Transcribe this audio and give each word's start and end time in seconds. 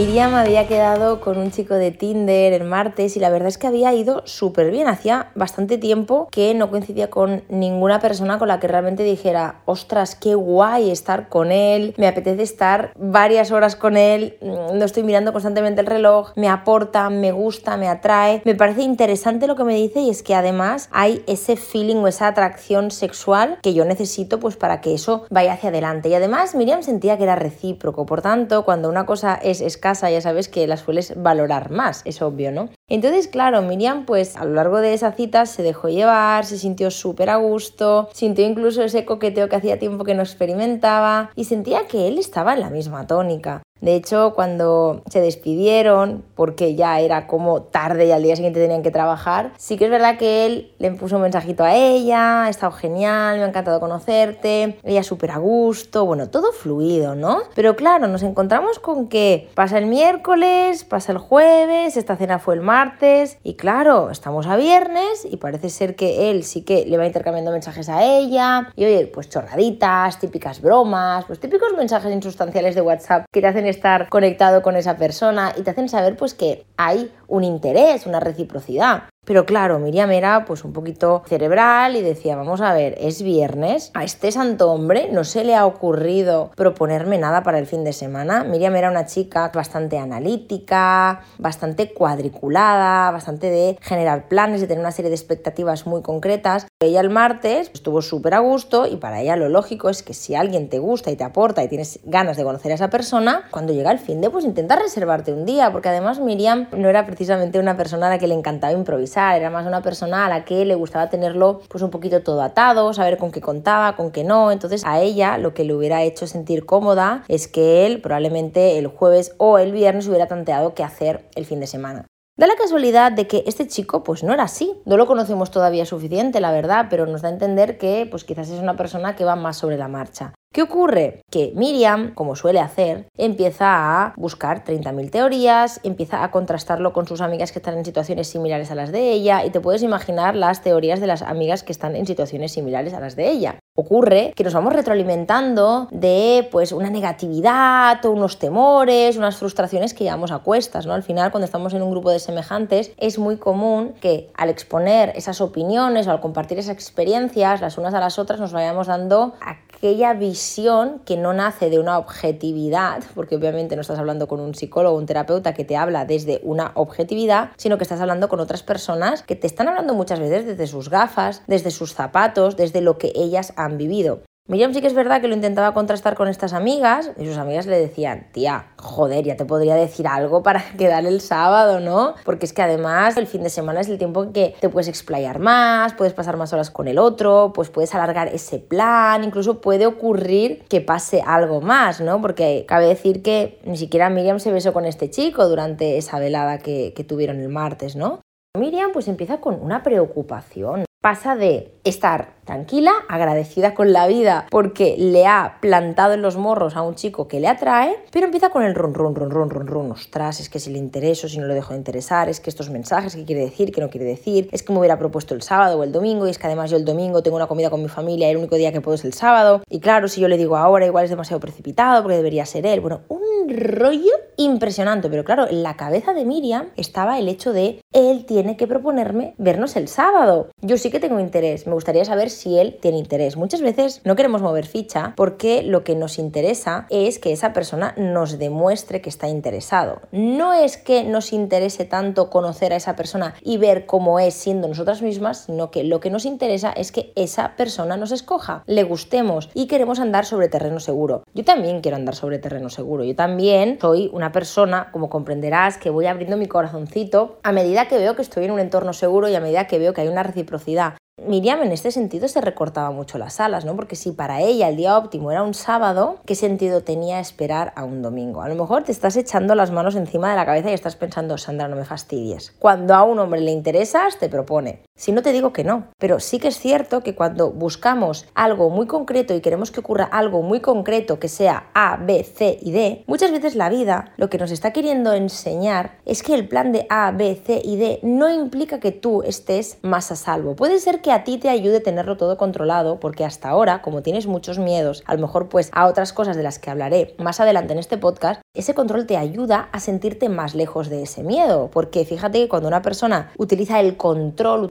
Miriam 0.00 0.34
había 0.34 0.66
quedado 0.66 1.20
con 1.20 1.36
un 1.36 1.50
chico 1.50 1.74
de 1.74 1.90
Tinder 1.90 2.54
el 2.54 2.64
martes 2.64 3.18
y 3.18 3.20
la 3.20 3.28
verdad 3.28 3.48
es 3.48 3.58
que 3.58 3.66
había 3.66 3.92
ido 3.92 4.22
súper 4.24 4.70
bien. 4.70 4.88
Hacía 4.88 5.30
bastante 5.34 5.76
tiempo 5.76 6.26
que 6.30 6.54
no 6.54 6.70
coincidía 6.70 7.10
con 7.10 7.42
ninguna 7.50 8.00
persona 8.00 8.38
con 8.38 8.48
la 8.48 8.60
que 8.60 8.66
realmente 8.66 9.02
dijera, 9.02 9.56
ostras, 9.66 10.14
qué 10.14 10.34
guay 10.34 10.90
estar 10.90 11.28
con 11.28 11.52
él, 11.52 11.92
me 11.98 12.08
apetece 12.08 12.42
estar 12.42 12.92
varias 12.96 13.50
horas 13.50 13.76
con 13.76 13.98
él, 13.98 14.38
mm, 14.40 14.78
no 14.78 14.84
estoy 14.86 15.02
mirando 15.02 15.34
constantemente 15.34 15.82
el 15.82 15.86
reloj, 15.86 16.32
me 16.34 16.48
aporta, 16.48 17.10
me 17.10 17.32
gusta, 17.32 17.76
me 17.76 17.86
atrae. 17.86 18.40
Me 18.46 18.54
parece 18.54 18.80
interesante 18.80 19.46
lo 19.46 19.54
que 19.54 19.64
me 19.64 19.74
dice 19.74 20.00
y 20.00 20.08
es 20.08 20.22
que 20.22 20.34
además 20.34 20.88
hay 20.92 21.22
ese 21.26 21.56
feeling 21.56 21.96
o 21.96 22.08
esa 22.08 22.28
atracción 22.28 22.90
sexual 22.90 23.58
que 23.60 23.74
yo 23.74 23.84
necesito 23.84 24.40
pues 24.40 24.56
para 24.56 24.80
que 24.80 24.94
eso 24.94 25.26
vaya 25.28 25.52
hacia 25.52 25.68
adelante. 25.68 26.08
Y 26.08 26.14
además 26.14 26.54
Miriam 26.54 26.82
sentía 26.82 27.18
que 27.18 27.24
era 27.24 27.36
recíproco, 27.36 28.06
por 28.06 28.22
tanto, 28.22 28.64
cuando 28.64 28.88
una 28.88 29.04
cosa 29.04 29.34
es 29.34 29.60
ya 29.92 30.20
sabes 30.20 30.48
que 30.48 30.66
las 30.66 30.80
sueles 30.80 31.14
valorar 31.16 31.70
más, 31.70 32.02
es 32.04 32.22
obvio, 32.22 32.52
¿no? 32.52 32.70
Entonces, 32.88 33.28
claro, 33.28 33.62
Miriam 33.62 34.04
pues 34.06 34.36
a 34.36 34.44
lo 34.44 34.54
largo 34.54 34.78
de 34.78 34.94
esa 34.94 35.12
cita 35.12 35.46
se 35.46 35.62
dejó 35.62 35.88
llevar, 35.88 36.44
se 36.44 36.58
sintió 36.58 36.90
súper 36.90 37.30
a 37.30 37.36
gusto, 37.36 38.08
sintió 38.12 38.46
incluso 38.46 38.82
ese 38.82 39.04
coqueteo 39.04 39.48
que 39.48 39.56
hacía 39.56 39.78
tiempo 39.78 40.04
que 40.04 40.14
no 40.14 40.22
experimentaba 40.22 41.30
y 41.36 41.44
sentía 41.44 41.86
que 41.86 42.08
él 42.08 42.18
estaba 42.18 42.54
en 42.54 42.60
la 42.60 42.70
misma 42.70 43.06
tónica. 43.06 43.62
De 43.80 43.94
hecho, 43.94 44.32
cuando 44.34 45.02
se 45.10 45.20
despidieron, 45.20 46.22
porque 46.34 46.74
ya 46.74 47.00
era 47.00 47.26
como 47.26 47.62
tarde 47.62 48.06
y 48.06 48.12
al 48.12 48.22
día 48.22 48.36
siguiente 48.36 48.60
tenían 48.60 48.82
que 48.82 48.90
trabajar, 48.90 49.52
sí 49.56 49.76
que 49.76 49.86
es 49.86 49.90
verdad 49.90 50.18
que 50.18 50.46
él 50.46 50.72
le 50.78 50.90
puso 50.92 51.16
un 51.16 51.22
mensajito 51.22 51.64
a 51.64 51.74
ella, 51.74 52.44
ha 52.44 52.48
estado 52.50 52.72
genial, 52.72 53.38
me 53.38 53.44
ha 53.44 53.48
encantado 53.48 53.80
conocerte, 53.80 54.78
ella 54.84 55.02
súper 55.02 55.30
a 55.30 55.38
gusto, 55.38 56.04
bueno, 56.04 56.28
todo 56.28 56.52
fluido, 56.52 57.14
¿no? 57.14 57.40
Pero 57.54 57.76
claro, 57.76 58.06
nos 58.06 58.22
encontramos 58.22 58.78
con 58.78 59.08
que 59.08 59.48
pasa 59.54 59.78
el 59.78 59.86
miércoles, 59.86 60.84
pasa 60.84 61.12
el 61.12 61.18
jueves, 61.18 61.96
esta 61.96 62.16
cena 62.16 62.38
fue 62.38 62.54
el 62.54 62.60
martes, 62.60 63.38
y 63.42 63.54
claro, 63.54 64.10
estamos 64.10 64.46
a 64.46 64.56
viernes 64.56 65.26
y 65.30 65.38
parece 65.38 65.70
ser 65.70 65.96
que 65.96 66.30
él 66.30 66.44
sí 66.44 66.62
que 66.62 66.84
le 66.86 66.98
va 66.98 67.06
intercambiando 67.06 67.50
mensajes 67.50 67.88
a 67.88 68.04
ella, 68.04 68.70
y 68.76 68.84
oye, 68.84 69.06
pues 69.06 69.28
chorraditas, 69.30 70.18
típicas 70.18 70.60
bromas, 70.60 71.24
pues 71.24 71.40
típicos 71.40 71.72
mensajes 71.76 72.12
insustanciales 72.12 72.74
de 72.74 72.82
WhatsApp 72.82 73.24
que 73.32 73.40
te 73.40 73.46
hacen 73.46 73.69
estar 73.70 74.08
conectado 74.08 74.62
con 74.62 74.76
esa 74.76 74.96
persona 74.96 75.52
y 75.56 75.62
te 75.62 75.70
hacen 75.70 75.88
saber 75.88 76.16
pues 76.16 76.34
que 76.34 76.66
hay 76.76 77.12
un 77.28 77.44
interés, 77.44 78.06
una 78.06 78.20
reciprocidad. 78.20 79.04
Pero 79.30 79.46
claro, 79.46 79.78
Miriam 79.78 80.10
era 80.10 80.44
pues 80.44 80.64
un 80.64 80.72
poquito 80.72 81.22
cerebral 81.24 81.94
y 81.94 82.02
decía, 82.02 82.34
vamos 82.34 82.60
a 82.60 82.74
ver, 82.74 82.96
es 82.98 83.22
viernes, 83.22 83.92
a 83.94 84.02
este 84.02 84.32
santo 84.32 84.72
hombre 84.72 85.08
no 85.12 85.22
se 85.22 85.44
le 85.44 85.54
ha 85.54 85.66
ocurrido 85.66 86.50
proponerme 86.56 87.16
nada 87.16 87.44
para 87.44 87.60
el 87.60 87.66
fin 87.66 87.84
de 87.84 87.92
semana. 87.92 88.42
Miriam 88.42 88.74
era 88.74 88.90
una 88.90 89.06
chica 89.06 89.52
bastante 89.54 89.98
analítica, 89.98 91.20
bastante 91.38 91.94
cuadriculada, 91.94 93.12
bastante 93.12 93.50
de 93.50 93.78
generar 93.80 94.26
planes, 94.26 94.62
de 94.62 94.66
tener 94.66 94.80
una 94.80 94.90
serie 94.90 95.10
de 95.10 95.14
expectativas 95.14 95.86
muy 95.86 96.02
concretas. 96.02 96.66
Ella 96.80 97.00
el 97.00 97.10
martes 97.10 97.70
estuvo 97.72 98.02
súper 98.02 98.34
a 98.34 98.40
gusto 98.40 98.86
y 98.86 98.96
para 98.96 99.20
ella 99.20 99.36
lo 99.36 99.48
lógico 99.48 99.90
es 99.90 100.02
que 100.02 100.12
si 100.12 100.34
alguien 100.34 100.68
te 100.68 100.80
gusta 100.80 101.12
y 101.12 101.14
te 101.14 101.22
aporta 101.22 101.62
y 101.62 101.68
tienes 101.68 102.00
ganas 102.02 102.36
de 102.36 102.42
conocer 102.42 102.72
a 102.72 102.74
esa 102.74 102.90
persona, 102.90 103.44
cuando 103.52 103.72
llega 103.72 103.92
el 103.92 104.00
fin 104.00 104.20
de 104.20 104.28
pues 104.28 104.44
intenta 104.44 104.74
reservarte 104.74 105.32
un 105.32 105.44
día, 105.44 105.70
porque 105.70 105.88
además 105.88 106.18
Miriam 106.18 106.66
no 106.76 106.88
era 106.88 107.06
precisamente 107.06 107.60
una 107.60 107.76
persona 107.76 108.08
a 108.08 108.10
la 108.10 108.18
que 108.18 108.26
le 108.26 108.34
encantaba 108.34 108.72
improvisar 108.72 109.19
era 109.36 109.50
más 109.50 109.66
una 109.66 109.82
persona 109.82 110.26
a 110.26 110.28
la 110.28 110.44
que 110.44 110.64
le 110.64 110.74
gustaba 110.74 111.08
tenerlo 111.08 111.60
pues 111.68 111.82
un 111.82 111.90
poquito 111.90 112.22
todo 112.22 112.42
atado, 112.42 112.92
saber 112.92 113.18
con 113.18 113.30
qué 113.30 113.40
contaba, 113.40 113.96
con 113.96 114.10
qué 114.10 114.24
no. 114.24 114.50
Entonces 114.50 114.84
a 114.84 115.00
ella 115.00 115.38
lo 115.38 115.54
que 115.54 115.64
le 115.64 115.74
hubiera 115.74 116.02
hecho 116.02 116.26
sentir 116.26 116.66
cómoda 116.66 117.24
es 117.28 117.48
que 117.48 117.86
él 117.86 118.00
probablemente 118.00 118.78
el 118.78 118.86
jueves 118.86 119.34
o 119.38 119.58
el 119.58 119.72
viernes 119.72 120.08
hubiera 120.08 120.26
tanteado 120.26 120.74
qué 120.74 120.82
hacer 120.82 121.28
el 121.34 121.46
fin 121.46 121.60
de 121.60 121.66
semana. 121.66 122.06
Da 122.36 122.46
la 122.46 122.56
casualidad 122.56 123.12
de 123.12 123.26
que 123.26 123.44
este 123.46 123.66
chico 123.68 124.02
pues 124.02 124.22
no 124.22 124.32
era 124.32 124.44
así, 124.44 124.72
no 124.86 124.96
lo 124.96 125.06
conocemos 125.06 125.50
todavía 125.50 125.84
suficiente, 125.84 126.40
la 126.40 126.52
verdad, 126.52 126.86
pero 126.88 127.04
nos 127.04 127.20
da 127.20 127.28
a 127.28 127.32
entender 127.32 127.76
que 127.76 128.08
pues 128.10 128.24
quizás 128.24 128.48
es 128.48 128.60
una 128.60 128.76
persona 128.76 129.14
que 129.14 129.24
va 129.24 129.36
más 129.36 129.58
sobre 129.58 129.76
la 129.76 129.88
marcha. 129.88 130.32
¿Qué 130.52 130.62
ocurre? 130.62 131.22
Que 131.30 131.52
Miriam, 131.54 132.12
como 132.12 132.34
suele 132.34 132.58
hacer, 132.58 133.06
empieza 133.16 133.66
a 133.68 134.14
buscar 134.16 134.64
30.000 134.64 135.08
teorías, 135.08 135.78
empieza 135.84 136.24
a 136.24 136.32
contrastarlo 136.32 136.92
con 136.92 137.06
sus 137.06 137.20
amigas 137.20 137.52
que 137.52 137.60
están 137.60 137.78
en 137.78 137.84
situaciones 137.84 138.26
similares 138.26 138.72
a 138.72 138.74
las 138.74 138.90
de 138.90 139.12
ella 139.12 139.44
y 139.44 139.50
te 139.50 139.60
puedes 139.60 139.84
imaginar 139.84 140.34
las 140.34 140.60
teorías 140.60 140.98
de 140.98 141.06
las 141.06 141.22
amigas 141.22 141.62
que 141.62 141.70
están 141.70 141.94
en 141.94 142.04
situaciones 142.04 142.50
similares 142.50 142.94
a 142.94 143.00
las 143.00 143.14
de 143.14 143.30
ella. 143.30 143.60
Ocurre 143.76 144.32
que 144.34 144.42
nos 144.42 144.52
vamos 144.52 144.72
retroalimentando 144.72 145.86
de 145.92 146.48
pues 146.50 146.72
una 146.72 146.90
negatividad 146.90 148.04
o 148.04 148.10
unos 148.10 148.40
temores, 148.40 149.16
unas 149.16 149.36
frustraciones 149.36 149.94
que 149.94 150.02
llevamos 150.02 150.32
a 150.32 150.40
cuestas, 150.40 150.84
¿no? 150.84 150.94
Al 150.94 151.04
final 151.04 151.30
cuando 151.30 151.44
estamos 151.44 151.74
en 151.74 151.82
un 151.82 151.92
grupo 151.92 152.10
de 152.10 152.18
semejantes 152.18 152.90
es 152.96 153.20
muy 153.20 153.36
común 153.36 153.94
que 154.00 154.32
al 154.34 154.50
exponer 154.50 155.12
esas 155.14 155.40
opiniones 155.40 156.08
o 156.08 156.10
al 156.10 156.20
compartir 156.20 156.58
esas 156.58 156.74
experiencias 156.74 157.60
las 157.60 157.78
unas 157.78 157.94
a 157.94 158.00
las 158.00 158.18
otras 158.18 158.40
nos 158.40 158.52
vayamos 158.52 158.88
dando 158.88 159.34
aquella 159.80 160.12
visión 160.12 161.00
que 161.06 161.16
no 161.16 161.32
nace 161.32 161.70
de 161.70 161.78
una 161.78 161.96
objetividad, 161.96 163.02
porque 163.14 163.36
obviamente 163.36 163.76
no 163.76 163.80
estás 163.80 163.98
hablando 163.98 164.28
con 164.28 164.38
un 164.38 164.54
psicólogo 164.54 164.94
o 164.94 164.98
un 164.98 165.06
terapeuta 165.06 165.54
que 165.54 165.64
te 165.64 165.74
habla 165.74 166.04
desde 166.04 166.38
una 166.42 166.72
objetividad, 166.74 167.52
sino 167.56 167.78
que 167.78 167.84
estás 167.84 168.02
hablando 168.02 168.28
con 168.28 168.40
otras 168.40 168.62
personas 168.62 169.22
que 169.22 169.36
te 169.36 169.46
están 169.46 169.68
hablando 169.68 169.94
muchas 169.94 170.20
veces 170.20 170.44
desde 170.44 170.66
sus 170.66 170.90
gafas, 170.90 171.42
desde 171.46 171.70
sus 171.70 171.94
zapatos, 171.94 172.58
desde 172.58 172.82
lo 172.82 172.98
que 172.98 173.10
ellas 173.14 173.54
han 173.56 173.78
vivido. 173.78 174.20
Miriam 174.50 174.74
sí 174.74 174.80
que 174.80 174.88
es 174.88 174.94
verdad 174.94 175.20
que 175.20 175.28
lo 175.28 175.36
intentaba 175.36 175.72
contrastar 175.74 176.16
con 176.16 176.26
estas 176.26 176.54
amigas 176.54 177.12
y 177.16 177.24
sus 177.24 177.36
amigas 177.36 177.66
le 177.66 177.78
decían, 177.78 178.26
tía, 178.32 178.72
joder, 178.78 179.24
ya 179.24 179.36
te 179.36 179.44
podría 179.44 179.76
decir 179.76 180.08
algo 180.08 180.42
para 180.42 180.60
quedar 180.76 181.06
el 181.06 181.20
sábado, 181.20 181.78
¿no? 181.78 182.16
Porque 182.24 182.46
es 182.46 182.52
que 182.52 182.60
además 182.60 183.16
el 183.16 183.28
fin 183.28 183.44
de 183.44 183.48
semana 183.48 183.80
es 183.80 183.88
el 183.88 183.96
tiempo 183.96 184.24
en 184.24 184.32
que 184.32 184.56
te 184.58 184.68
puedes 184.68 184.88
explayar 184.88 185.38
más, 185.38 185.94
puedes 185.94 186.14
pasar 186.14 186.36
más 186.36 186.52
horas 186.52 186.72
con 186.72 186.88
el 186.88 186.98
otro, 186.98 187.52
pues 187.54 187.70
puedes 187.70 187.94
alargar 187.94 188.26
ese 188.26 188.58
plan, 188.58 189.22
incluso 189.22 189.60
puede 189.60 189.86
ocurrir 189.86 190.64
que 190.68 190.80
pase 190.80 191.22
algo 191.24 191.60
más, 191.60 192.00
¿no? 192.00 192.20
Porque 192.20 192.64
cabe 192.66 192.86
decir 192.86 193.22
que 193.22 193.60
ni 193.62 193.76
siquiera 193.76 194.10
Miriam 194.10 194.40
se 194.40 194.50
besó 194.50 194.72
con 194.72 194.84
este 194.84 195.10
chico 195.10 195.48
durante 195.48 195.96
esa 195.96 196.18
velada 196.18 196.58
que, 196.58 196.92
que 196.96 197.04
tuvieron 197.04 197.38
el 197.38 197.50
martes, 197.50 197.94
¿no? 197.94 198.20
Miriam 198.58 198.90
pues 198.92 199.06
empieza 199.06 199.40
con 199.40 199.62
una 199.62 199.84
preocupación 199.84 200.86
pasa 201.00 201.34
de 201.34 201.72
estar 201.84 202.34
tranquila, 202.44 202.92
agradecida 203.08 203.74
con 203.74 203.92
la 203.92 204.06
vida 204.06 204.46
porque 204.50 204.96
le 204.98 205.26
ha 205.26 205.58
plantado 205.60 206.14
en 206.14 206.20
los 206.20 206.36
morros 206.36 206.76
a 206.76 206.82
un 206.82 206.94
chico 206.94 207.28
que 207.28 207.40
le 207.40 207.48
atrae, 207.48 207.96
pero 208.10 208.26
empieza 208.26 208.50
con 208.50 208.64
el 208.64 208.74
run, 208.74 208.92
run, 208.92 209.14
run, 209.14 209.30
run, 209.30 209.50
run, 209.50 209.66
run, 209.66 209.92
ostras, 209.92 210.40
es 210.40 210.48
que 210.48 210.58
si 210.58 210.70
le 210.70 210.78
intereso, 210.78 211.28
si 211.28 211.38
no 211.38 211.46
lo 211.46 211.54
dejo 211.54 211.72
de 211.72 211.78
interesar, 211.78 212.28
es 212.28 212.40
que 212.40 212.50
estos 212.50 212.68
mensajes, 212.68 213.14
¿qué 213.14 213.24
quiere 213.24 213.42
decir? 213.42 213.72
¿Qué 213.72 213.80
no 213.80 213.88
quiere 213.88 214.04
decir? 214.04 214.48
Es 214.52 214.62
que 214.62 214.72
me 214.72 214.78
hubiera 214.78 214.98
propuesto 214.98 215.34
el 215.34 215.42
sábado 215.42 215.78
o 215.78 215.84
el 215.84 215.92
domingo 215.92 216.26
y 216.26 216.30
es 216.30 216.38
que 216.38 216.46
además 216.48 216.70
yo 216.70 216.76
el 216.76 216.84
domingo 216.84 217.22
tengo 217.22 217.36
una 217.36 217.46
comida 217.46 217.70
con 217.70 217.82
mi 217.82 217.88
familia 217.88 218.28
y 218.28 218.32
el 218.32 218.36
único 218.36 218.56
día 218.56 218.72
que 218.72 218.80
puedo 218.80 218.96
es 218.96 219.04
el 219.04 219.14
sábado 219.14 219.62
y 219.70 219.80
claro, 219.80 220.08
si 220.08 220.20
yo 220.20 220.28
le 220.28 220.36
digo 220.36 220.56
ahora 220.56 220.86
igual 220.86 221.04
es 221.04 221.10
demasiado 221.10 221.40
precipitado 221.40 222.02
porque 222.02 222.16
debería 222.16 222.44
ser 222.44 222.66
él. 222.66 222.80
Bueno, 222.80 223.02
un 223.08 223.48
rollo 223.48 224.12
impresionante, 224.36 225.08
pero 225.08 225.24
claro, 225.24 225.48
en 225.48 225.62
la 225.62 225.76
cabeza 225.76 226.14
de 226.14 226.24
Miriam 226.24 226.70
estaba 226.76 227.18
el 227.18 227.28
hecho 227.28 227.52
de 227.52 227.80
él 227.92 228.24
tiene 228.26 228.56
que 228.56 228.66
proponerme 228.66 229.34
vernos 229.38 229.76
el 229.76 229.88
sábado. 229.88 230.48
Yo 230.60 230.76
sí 230.76 230.89
que 230.90 231.00
tengo 231.00 231.20
interés, 231.20 231.66
me 231.66 231.74
gustaría 231.74 232.04
saber 232.04 232.30
si 232.30 232.58
él 232.58 232.78
tiene 232.80 232.98
interés. 232.98 233.36
Muchas 233.36 233.60
veces 233.60 234.00
no 234.04 234.16
queremos 234.16 234.42
mover 234.42 234.66
ficha 234.66 235.14
porque 235.16 235.62
lo 235.62 235.84
que 235.84 235.94
nos 235.94 236.18
interesa 236.18 236.86
es 236.90 237.18
que 237.18 237.32
esa 237.32 237.52
persona 237.52 237.94
nos 237.96 238.38
demuestre 238.38 239.00
que 239.00 239.08
está 239.08 239.28
interesado. 239.28 240.00
No 240.12 240.52
es 240.52 240.76
que 240.76 241.04
nos 241.04 241.32
interese 241.32 241.84
tanto 241.84 242.30
conocer 242.30 242.72
a 242.72 242.76
esa 242.76 242.96
persona 242.96 243.34
y 243.42 243.56
ver 243.56 243.86
cómo 243.86 244.20
es 244.20 244.34
siendo 244.34 244.68
nosotras 244.68 245.02
mismas, 245.02 245.44
sino 245.46 245.70
que 245.70 245.84
lo 245.84 246.00
que 246.00 246.10
nos 246.10 246.24
interesa 246.24 246.72
es 246.72 246.92
que 246.92 247.12
esa 247.16 247.56
persona 247.56 247.96
nos 247.96 248.12
escoja, 248.12 248.62
le 248.66 248.82
gustemos 248.82 249.50
y 249.54 249.66
queremos 249.66 250.00
andar 250.00 250.24
sobre 250.24 250.48
terreno 250.48 250.80
seguro. 250.80 251.22
Yo 251.34 251.44
también 251.44 251.80
quiero 251.80 251.96
andar 251.96 252.14
sobre 252.14 252.38
terreno 252.38 252.70
seguro. 252.70 253.04
Yo 253.04 253.14
también 253.14 253.78
soy 253.80 254.10
una 254.12 254.32
persona, 254.32 254.90
como 254.92 255.08
comprenderás, 255.08 255.78
que 255.78 255.90
voy 255.90 256.06
abriendo 256.06 256.36
mi 256.36 256.46
corazoncito 256.46 257.38
a 257.42 257.52
medida 257.52 257.88
que 257.88 257.98
veo 257.98 258.16
que 258.16 258.22
estoy 258.22 258.44
en 258.44 258.52
un 258.52 258.60
entorno 258.60 258.92
seguro 258.92 259.28
y 259.28 259.34
a 259.34 259.40
medida 259.40 259.66
que 259.66 259.78
veo 259.78 259.92
que 259.92 260.00
hay 260.00 260.08
una 260.08 260.22
reciprocidad. 260.22 260.79
Miriam 261.26 261.62
en 261.62 261.72
este 261.72 261.90
sentido 261.90 262.28
se 262.28 262.40
recortaba 262.40 262.90
mucho 262.92 263.18
las 263.18 263.40
alas, 263.40 263.66
¿no? 263.66 263.76
Porque 263.76 263.94
si 263.94 264.12
para 264.12 264.40
ella 264.40 264.68
el 264.68 264.76
día 264.76 264.96
óptimo 264.96 265.30
era 265.30 265.42
un 265.42 265.52
sábado, 265.52 266.18
¿qué 266.24 266.34
sentido 266.34 266.82
tenía 266.82 267.20
esperar 267.20 267.74
a 267.76 267.84
un 267.84 268.00
domingo? 268.00 268.40
A 268.40 268.48
lo 268.48 268.54
mejor 268.54 268.84
te 268.84 268.92
estás 268.92 269.16
echando 269.16 269.54
las 269.54 269.70
manos 269.70 269.96
encima 269.96 270.30
de 270.30 270.36
la 270.36 270.46
cabeza 270.46 270.70
y 270.70 270.74
estás 270.74 270.96
pensando, 270.96 271.36
Sandra, 271.36 271.68
no 271.68 271.76
me 271.76 271.84
fastidies. 271.84 272.52
Cuando 272.58 272.94
a 272.94 273.02
un 273.02 273.18
hombre 273.18 273.42
le 273.42 273.50
interesas, 273.50 274.18
te 274.18 274.30
propone. 274.30 274.82
Si 275.00 275.12
no 275.12 275.22
te 275.22 275.32
digo 275.32 275.54
que 275.54 275.64
no, 275.64 275.86
pero 275.96 276.20
sí 276.20 276.38
que 276.38 276.48
es 276.48 276.58
cierto 276.58 277.02
que 277.02 277.14
cuando 277.14 277.52
buscamos 277.52 278.26
algo 278.34 278.68
muy 278.68 278.86
concreto 278.86 279.34
y 279.34 279.40
queremos 279.40 279.70
que 279.70 279.80
ocurra 279.80 280.04
algo 280.04 280.42
muy 280.42 280.60
concreto 280.60 281.18
que 281.18 281.28
sea 281.28 281.70
A, 281.72 281.96
B, 281.96 282.22
C 282.22 282.58
y 282.60 282.70
D, 282.70 283.04
muchas 283.06 283.30
veces 283.30 283.54
la 283.54 283.70
vida 283.70 284.12
lo 284.18 284.28
que 284.28 284.36
nos 284.36 284.50
está 284.50 284.74
queriendo 284.74 285.14
enseñar 285.14 285.96
es 286.04 286.22
que 286.22 286.34
el 286.34 286.46
plan 286.46 286.70
de 286.72 286.84
A, 286.90 287.12
B, 287.12 287.34
C 287.34 287.62
y 287.64 287.76
D 287.76 288.00
no 288.02 288.30
implica 288.30 288.78
que 288.78 288.92
tú 288.92 289.22
estés 289.22 289.78
más 289.80 290.12
a 290.12 290.16
salvo. 290.16 290.54
Puede 290.54 290.78
ser 290.78 291.00
que 291.00 291.12
a 291.12 291.24
ti 291.24 291.38
te 291.38 291.48
ayude 291.48 291.80
tenerlo 291.80 292.18
todo 292.18 292.36
controlado 292.36 293.00
porque 293.00 293.24
hasta 293.24 293.48
ahora, 293.48 293.80
como 293.80 294.02
tienes 294.02 294.26
muchos 294.26 294.58
miedos, 294.58 295.02
a 295.06 295.14
lo 295.14 295.22
mejor 295.22 295.48
pues 295.48 295.70
a 295.72 295.86
otras 295.86 296.12
cosas 296.12 296.36
de 296.36 296.42
las 296.42 296.58
que 296.58 296.68
hablaré 296.68 297.14
más 297.16 297.40
adelante 297.40 297.72
en 297.72 297.78
este 297.78 297.96
podcast, 297.96 298.42
ese 298.52 298.74
control 298.74 299.06
te 299.06 299.16
ayuda 299.16 299.70
a 299.72 299.80
sentirte 299.80 300.28
más 300.28 300.54
lejos 300.54 300.90
de 300.90 301.04
ese 301.04 301.22
miedo. 301.22 301.70
Porque 301.72 302.04
fíjate 302.04 302.40
que 302.40 302.48
cuando 302.50 302.68
una 302.68 302.82
persona 302.82 303.30
utiliza 303.38 303.80
el 303.80 303.96
control, 303.96 304.68